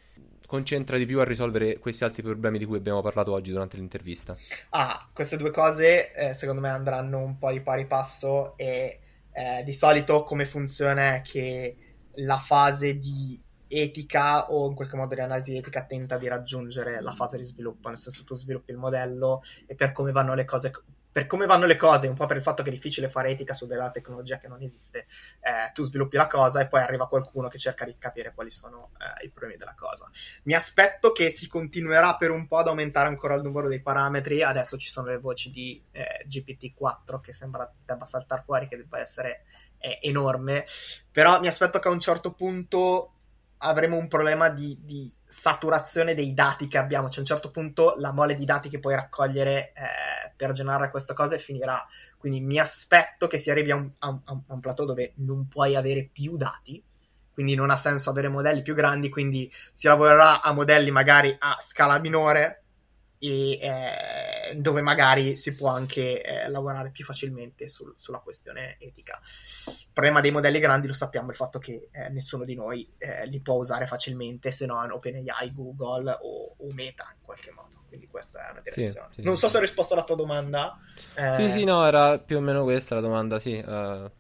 concentra 0.47 0.97
di 0.97 1.07
più 1.07 1.21
a 1.21 1.25
risolvere 1.25 1.79
questi 1.79 2.03
altri 2.03 2.23
problemi 2.23 2.59
di 2.59 2.65
cui 2.65 2.77
abbiamo 2.77 3.03
parlato 3.03 3.33
oggi 3.33 3.53
durante 3.53 3.77
l'intervista? 3.77 4.37
Ah, 4.71 5.09
queste 5.13 5.37
due 5.37 5.53
cose 5.53 6.13
eh, 6.13 6.35
secondo 6.35 6.61
me 6.61 6.69
andranno 6.69 7.19
un 7.19 7.39
po' 7.39 7.53
di 7.53 7.61
pari 7.61 7.87
passo 7.87 8.57
e 8.57 8.99
eh, 9.33 9.63
di 9.65 9.73
solito 9.73 10.25
come 10.25 10.45
funziona 10.47 11.15
è 11.15 11.23
che 11.23 11.77
la 12.15 12.39
fase 12.39 12.99
di 12.99 13.41
etica 13.71 14.51
o 14.51 14.69
in 14.69 14.75
qualche 14.75 14.97
modo 14.97 15.15
di 15.15 15.21
analisi 15.21 15.57
etica 15.57 15.85
tenta 15.85 16.19
di 16.19 16.27
raggiungere 16.27 17.01
la 17.01 17.15
fase 17.15 17.39
di 17.39 17.45
sviluppo, 17.45 17.89
nel 17.89 17.99
senso 17.99 18.25
tu 18.25 18.35
sviluppi 18.35 18.73
il 18.73 18.77
modello 18.77 19.43
e 19.67 19.75
per 19.75 19.93
come 19.93 20.11
vanno 20.11 20.35
le 20.35 20.45
cose 20.45 20.73
per 21.13 21.27
come 21.27 21.47
vanno 21.47 21.67
le 21.67 21.77
cose, 21.77 22.07
un 22.07 22.15
po' 22.15 22.27
per 22.27 22.37
il 22.37 22.43
fatto 22.43 22.63
che 22.63 22.69
è 22.69 22.73
difficile 22.73 23.09
fare 23.09 23.31
etica 23.31 23.53
su 23.53 23.67
della 23.67 23.91
tecnologia 23.91 24.39
che 24.39 24.47
non 24.47 24.63
esiste, 24.63 25.07
eh, 25.41 25.73
tu 25.73 25.83
sviluppi 25.83 26.17
la 26.17 26.29
cosa 26.29 26.61
e 26.61 26.69
poi 26.69 26.81
arriva 26.81 27.09
qualcuno 27.09 27.49
che 27.49 27.59
cerca 27.59 27.85
di 27.85 27.97
capire 27.99 28.33
quali 28.33 28.51
sono 28.51 28.91
eh, 28.99 29.25
i 29.25 29.31
problemi 29.31 29.57
della 29.57 29.75
cosa. 29.75 30.09
Mi 30.45 30.55
aspetto 30.55 31.11
che 31.11 31.29
si 31.29 31.49
continuerà 31.49 32.17
per 32.17 32.31
un 32.31 32.47
po' 32.47 32.59
ad 32.59 32.69
aumentare 32.69 33.09
ancora 33.09 33.35
il 33.35 33.43
numero 33.43 33.69
dei 33.69 33.83
parametri, 33.83 34.43
adesso 34.43 34.79
ci 34.79 34.89
sono 34.89 35.09
le 35.09 35.19
voci 35.19 35.51
di 35.51 35.83
eh, 35.91 36.25
GPT-4 36.29 37.21
che 37.21 37.33
sembra 37.33 37.71
debba 37.85 38.07
saltare 38.07 38.43
fuori, 38.45 38.69
che 38.69 38.77
debba 38.77 39.01
essere 39.01 39.43
eh, 39.79 39.99
enorme, 40.03 40.65
però 41.11 41.41
mi 41.41 41.49
aspetto 41.49 41.81
che 41.81 41.89
a 41.89 41.91
un 41.91 42.01
certo 42.01 42.35
punto 42.35 43.15
avremo 43.63 43.97
un 43.97 44.09
problema 44.09 44.49
di, 44.49 44.79
di 44.81 45.13
saturazione 45.25 46.15
dei 46.15 46.33
dati 46.33 46.67
che 46.67 46.79
abbiamo, 46.79 47.09
cioè 47.09 47.19
a 47.19 47.21
un 47.21 47.27
certo 47.27 47.51
punto 47.51 47.95
la 47.99 48.13
mole 48.13 48.35
di 48.35 48.45
dati 48.45 48.69
che 48.69 48.79
puoi 48.79 48.95
raccogliere 48.95 49.73
eh, 49.73 50.33
per 50.37 50.53
generare 50.53 50.91
questa 50.91 51.15
cosa 51.15 51.37
finirà. 51.39 51.85
Quindi 52.17 52.41
mi 52.41 52.59
aspetto 52.59 53.27
che 53.27 53.39
si 53.39 53.51
arrivi 53.51 53.71
a 53.71 53.77
un, 53.77 53.91
a, 53.99 54.09
un, 54.09 54.21
a 54.25 54.43
un, 54.47 54.61
plateau 54.61 54.87
dove 54.87 55.13
non 55.17 55.49
puoi 55.49 55.77
avere 55.77 56.09
più 56.11 56.37
dati, 56.37 56.83
quindi 57.33 57.55
non 57.55 57.71
ha 57.71 57.77
senso 57.77 58.11
avere 58.11 58.29
modelli 58.29 58.63
più 58.63 58.75
grandi, 58.75 59.09
quindi 59.09 59.51
si 59.73 59.87
lavorerà 59.87 60.43
a 60.43 60.53
modelli 60.53 60.91
magari 60.91 61.35
a 61.39 61.57
scala 61.61 61.99
minore 61.99 62.60
e 63.23 63.59
eh, 63.61 64.55
dove 64.57 64.81
magari 64.81 65.37
si 65.37 65.55
può 65.55 65.69
anche 65.69 66.23
eh, 66.23 66.49
lavorare 66.49 66.91
più 66.91 67.05
facilmente 67.05 67.69
sul, 67.69 67.95
sulla 67.99 68.19
questione 68.19 68.77
etica. 68.81 69.21
Il 69.67 69.93
problema 69.93 70.23
dei 70.23 70.31
modelli 70.31 70.59
grandi 70.59 70.87
lo 70.87 70.95
sappiamo, 70.95 71.29
il 71.29 71.37
fatto 71.37 71.59
che 71.59 71.89
eh, 71.93 72.09
nessuno 72.09 72.45
di 72.45 72.55
noi 72.55 72.91
eh, 72.97 73.27
li 73.27 73.41
può 73.41 73.57
usare 73.57 73.87
facilmente 73.87 74.51
se 74.51 74.65
non 74.65 74.91
OpenAI, 74.91 75.53
Google 75.53 76.17
o, 76.23 76.55
o 76.57 76.73
Meta 76.73 77.07
in 77.15 77.23
qualche 77.23 77.53
modo 77.53 77.70
questa 78.21 78.47
è 78.49 78.51
una 78.51 78.61
direzione. 78.61 79.09
Sì, 79.11 79.23
sì, 79.23 79.23
non 79.23 79.37
so 79.37 79.49
se 79.49 79.57
ho 79.57 79.61
risposto 79.61 79.95
alla 79.95 80.05
tua 80.05 80.17
domanda. 80.17 80.79
eh, 81.15 81.23
Sì, 81.29 81.49
sì, 81.49 81.65
no, 81.65 81.87
era 81.87 82.19
più 82.19 82.39
o 82.39 82.41
meno 82.41 82.65
questa 82.65 82.97
la 82.97 83.01
domanda, 83.01 83.39
sì, 83.39 83.53
eh, 83.57 83.63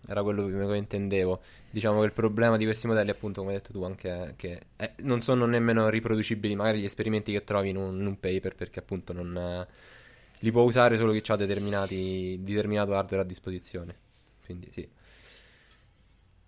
era 0.06 0.22
quello 0.22 0.46
che 0.68 0.76
intendevo. 0.76 1.40
Diciamo 1.68 2.00
che 2.00 2.06
il 2.06 2.12
problema 2.12 2.56
di 2.56 2.64
questi 2.64 2.86
modelli, 2.86 3.10
appunto, 3.10 3.40
come 3.40 3.52
hai 3.54 3.58
detto 3.60 3.72
tu, 3.72 3.82
anche 3.82 4.10
è 4.28 4.36
che 4.36 4.60
eh, 4.76 4.92
non 4.98 5.20
sono 5.20 5.44
nemmeno 5.46 5.88
riproducibili 5.88 6.54
magari 6.54 6.80
gli 6.80 6.84
esperimenti 6.84 7.32
che 7.32 7.42
trovi 7.44 7.70
in 7.70 7.76
un, 7.76 7.98
in 8.00 8.06
un 8.06 8.18
paper, 8.20 8.54
perché 8.54 8.78
appunto 8.78 9.12
non 9.12 9.36
eh, 9.36 9.66
li 10.40 10.50
può 10.52 10.62
usare 10.62 10.96
solo 10.96 11.12
chi 11.12 11.32
ha 11.32 11.36
determinati, 11.36 12.38
determinato 12.42 12.94
hardware 12.94 13.22
a 13.22 13.26
disposizione. 13.26 13.94
Quindi 14.44 14.70
sì. 14.72 14.88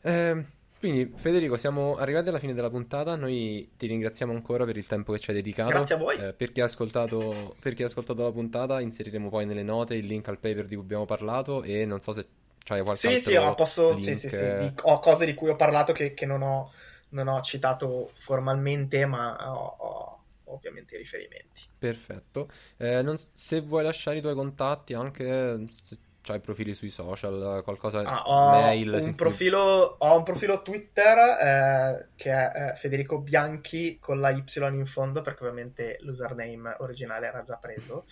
Eh, 0.05 0.45
quindi 0.83 1.13
Federico, 1.15 1.57
siamo 1.57 1.97
arrivati 1.97 2.29
alla 2.29 2.41
fine 2.41 2.55
della 2.55 2.69
puntata. 2.69 3.15
Noi 3.15 3.71
ti 3.77 3.87
ringraziamo 3.87 4.33
ancora 4.33 4.65
per 4.65 4.77
il 4.77 4.85
tempo 4.89 5.13
che 5.13 5.21
ci 5.21 5.31
hai 5.31 5.37
dedicato. 5.37 5.71
Grazie 5.71 5.95
a 5.95 5.99
voi. 5.99 6.17
Eh, 6.19 6.33
per, 6.33 6.51
chi 6.51 6.61
ha 6.61 6.65
ascoltato, 6.65 7.55
per 7.61 7.75
chi 7.75 7.85
ha 7.85 7.87
ascoltato 7.87 8.25
la 8.25 8.33
puntata, 8.33 8.81
inseriremo 8.81 9.29
poi 9.29 9.47
nelle 9.47 9.63
note 9.63 9.95
il 9.95 10.07
link 10.07 10.27
al 10.27 10.41
paper 10.41 10.67
di 10.67 10.75
cui 10.75 10.83
abbiamo 10.83 11.05
parlato. 11.05 11.63
E 11.63 11.85
non 11.85 12.01
so 12.01 12.11
se 12.11 12.27
c'hai 12.65 12.83
qualche 12.83 13.07
Sì, 13.07 13.15
altro 13.15 13.31
sì, 13.31 13.37
ho, 13.37 13.55
posso, 13.55 13.93
link. 13.93 14.03
sì, 14.03 14.15
sì, 14.17 14.29
sì, 14.29 14.55
di- 14.57 14.75
ho 14.83 14.99
cose 14.99 15.25
di 15.25 15.35
cui 15.35 15.51
ho 15.51 15.57
parlato 15.57 15.93
che, 15.93 16.15
che 16.15 16.27
non, 16.27 16.43
ho, 16.43 16.73
non 17.11 17.29
ho 17.29 17.41
citato 17.43 18.11
formalmente, 18.15 19.07
ma 19.07 19.37
ho, 19.53 19.77
ho 19.79 20.21
ovviamente 20.47 20.97
i 20.97 20.99
riferimenti. 20.99 21.63
Perfetto. 21.79 22.49
Eh, 22.77 23.03
non- 23.03 23.19
se 23.35 23.61
vuoi 23.61 23.85
lasciare 23.85 24.19
i 24.19 24.21
tuoi 24.21 24.35
contatti, 24.35 24.95
anche 24.95 25.65
se 25.71 25.97
c'hai 26.23 26.41
profili 26.41 26.73
sui 26.75 26.91
social, 26.91 27.63
qualcosa, 27.65 28.01
Ah, 28.01 28.23
ho, 28.23 28.51
mail. 28.51 28.93
un 29.03 29.15
profilo, 29.15 29.59
ho 29.99 30.17
un 30.17 30.23
profilo 30.23 30.63
Twitter 30.63 31.19
eh, 31.19 32.09
che 32.17 32.31
è 32.31 32.71
eh, 32.71 32.75
Federico 32.77 33.19
Bianchi 33.19 33.99
con 33.99 34.21
la 34.21 34.31
Y 34.31 34.45
in 34.73 34.87
fondo 34.87 35.21
perché 35.21 35.43
ovviamente 35.43 35.99
l'username 36.01 36.77
originale 36.79 37.27
era 37.27 37.43
già 37.43 37.57
preso. 37.57 38.05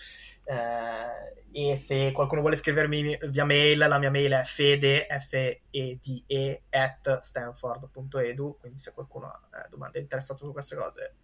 Eh, 0.43 1.71
e 1.71 1.75
se 1.77 2.11
qualcuno 2.11 2.41
vuole 2.41 2.57
scrivermi 2.57 3.17
via 3.29 3.45
mail, 3.45 3.77
la 3.77 3.97
mia 3.97 4.11
mail 4.11 4.33
è 4.33 4.43
fede, 4.43 5.07
F-E-D-E, 5.09 6.61
at 6.69 7.19
stanford.edu. 7.19 8.57
Quindi 8.59 8.79
se 8.79 8.91
qualcuno 8.91 9.27
ha 9.27 9.59
eh, 9.59 9.67
domande 9.69 9.99
interessato 9.99 10.45
su 10.45 10.51
queste 10.51 10.75
cose, 10.75 11.15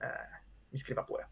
eh, 0.00 0.40
mi 0.68 0.76
scriva 0.78 1.04
pure. 1.04 1.28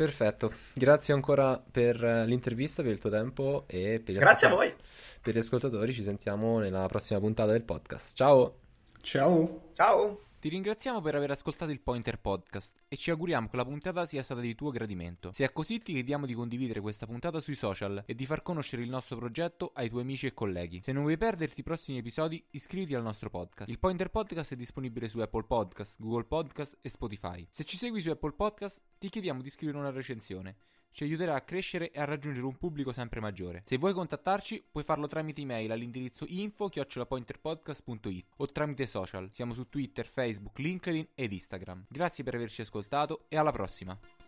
Perfetto. 0.00 0.50
Grazie 0.72 1.12
ancora 1.12 1.62
per 1.70 2.02
eh, 2.02 2.24
l'intervista, 2.24 2.82
per 2.82 2.92
il 2.92 2.98
tuo 2.98 3.10
tempo 3.10 3.64
e 3.66 4.00
per 4.02 4.14
gli 4.14 4.18
Grazie 4.18 4.46
a 4.46 4.50
voi. 4.50 4.74
Per 5.20 5.34
gli 5.34 5.38
ascoltatori 5.38 5.92
ci 5.92 6.02
sentiamo 6.02 6.58
nella 6.58 6.86
prossima 6.86 7.20
puntata 7.20 7.52
del 7.52 7.64
podcast. 7.64 8.16
Ciao! 8.16 8.60
Ciao. 9.02 9.68
Ciao. 9.74 10.29
Ti 10.40 10.48
ringraziamo 10.48 11.02
per 11.02 11.14
aver 11.14 11.32
ascoltato 11.32 11.70
il 11.70 11.82
Pointer 11.82 12.18
Podcast 12.18 12.84
e 12.88 12.96
ci 12.96 13.10
auguriamo 13.10 13.50
che 13.50 13.58
la 13.58 13.64
puntata 13.66 14.06
sia 14.06 14.22
stata 14.22 14.40
di 14.40 14.54
tuo 14.54 14.70
gradimento. 14.70 15.32
Se 15.32 15.44
è 15.44 15.52
così 15.52 15.80
ti 15.80 15.92
chiediamo 15.92 16.24
di 16.24 16.32
condividere 16.32 16.80
questa 16.80 17.04
puntata 17.04 17.40
sui 17.40 17.54
social 17.54 18.02
e 18.06 18.14
di 18.14 18.24
far 18.24 18.40
conoscere 18.40 18.80
il 18.80 18.88
nostro 18.88 19.18
progetto 19.18 19.72
ai 19.74 19.90
tuoi 19.90 20.00
amici 20.00 20.24
e 20.24 20.32
colleghi. 20.32 20.80
Se 20.82 20.92
non 20.92 21.02
vuoi 21.02 21.18
perderti 21.18 21.60
i 21.60 21.62
prossimi 21.62 21.98
episodi, 21.98 22.42
iscriviti 22.52 22.94
al 22.94 23.02
nostro 23.02 23.28
podcast. 23.28 23.68
Il 23.68 23.78
Pointer 23.78 24.08
Podcast 24.08 24.54
è 24.54 24.56
disponibile 24.56 25.10
su 25.10 25.18
Apple 25.18 25.44
Podcast, 25.44 25.96
Google 25.98 26.24
Podcast 26.24 26.78
e 26.80 26.88
Spotify. 26.88 27.46
Se 27.50 27.64
ci 27.64 27.76
segui 27.76 28.00
su 28.00 28.08
Apple 28.08 28.32
Podcast, 28.32 28.80
ti 28.96 29.10
chiediamo 29.10 29.42
di 29.42 29.50
scrivere 29.50 29.76
una 29.76 29.90
recensione. 29.90 30.56
Ci 30.92 31.04
aiuterà 31.04 31.34
a 31.34 31.40
crescere 31.40 31.90
e 31.90 32.00
a 32.00 32.04
raggiungere 32.04 32.46
un 32.46 32.56
pubblico 32.56 32.92
sempre 32.92 33.20
maggiore. 33.20 33.62
Se 33.64 33.76
vuoi 33.78 33.92
contattarci, 33.92 34.64
puoi 34.70 34.84
farlo 34.84 35.06
tramite 35.06 35.40
email 35.40 35.70
all'indirizzo 35.70 36.24
info-pointerpodcast.it 36.28 38.26
o 38.36 38.46
tramite 38.46 38.86
social. 38.86 39.30
Siamo 39.32 39.54
su 39.54 39.68
Twitter, 39.68 40.06
Facebook, 40.06 40.58
LinkedIn 40.58 41.08
ed 41.14 41.32
Instagram. 41.32 41.86
Grazie 41.88 42.24
per 42.24 42.34
averci 42.34 42.62
ascoltato 42.62 43.24
e 43.28 43.36
alla 43.36 43.52
prossima! 43.52 44.19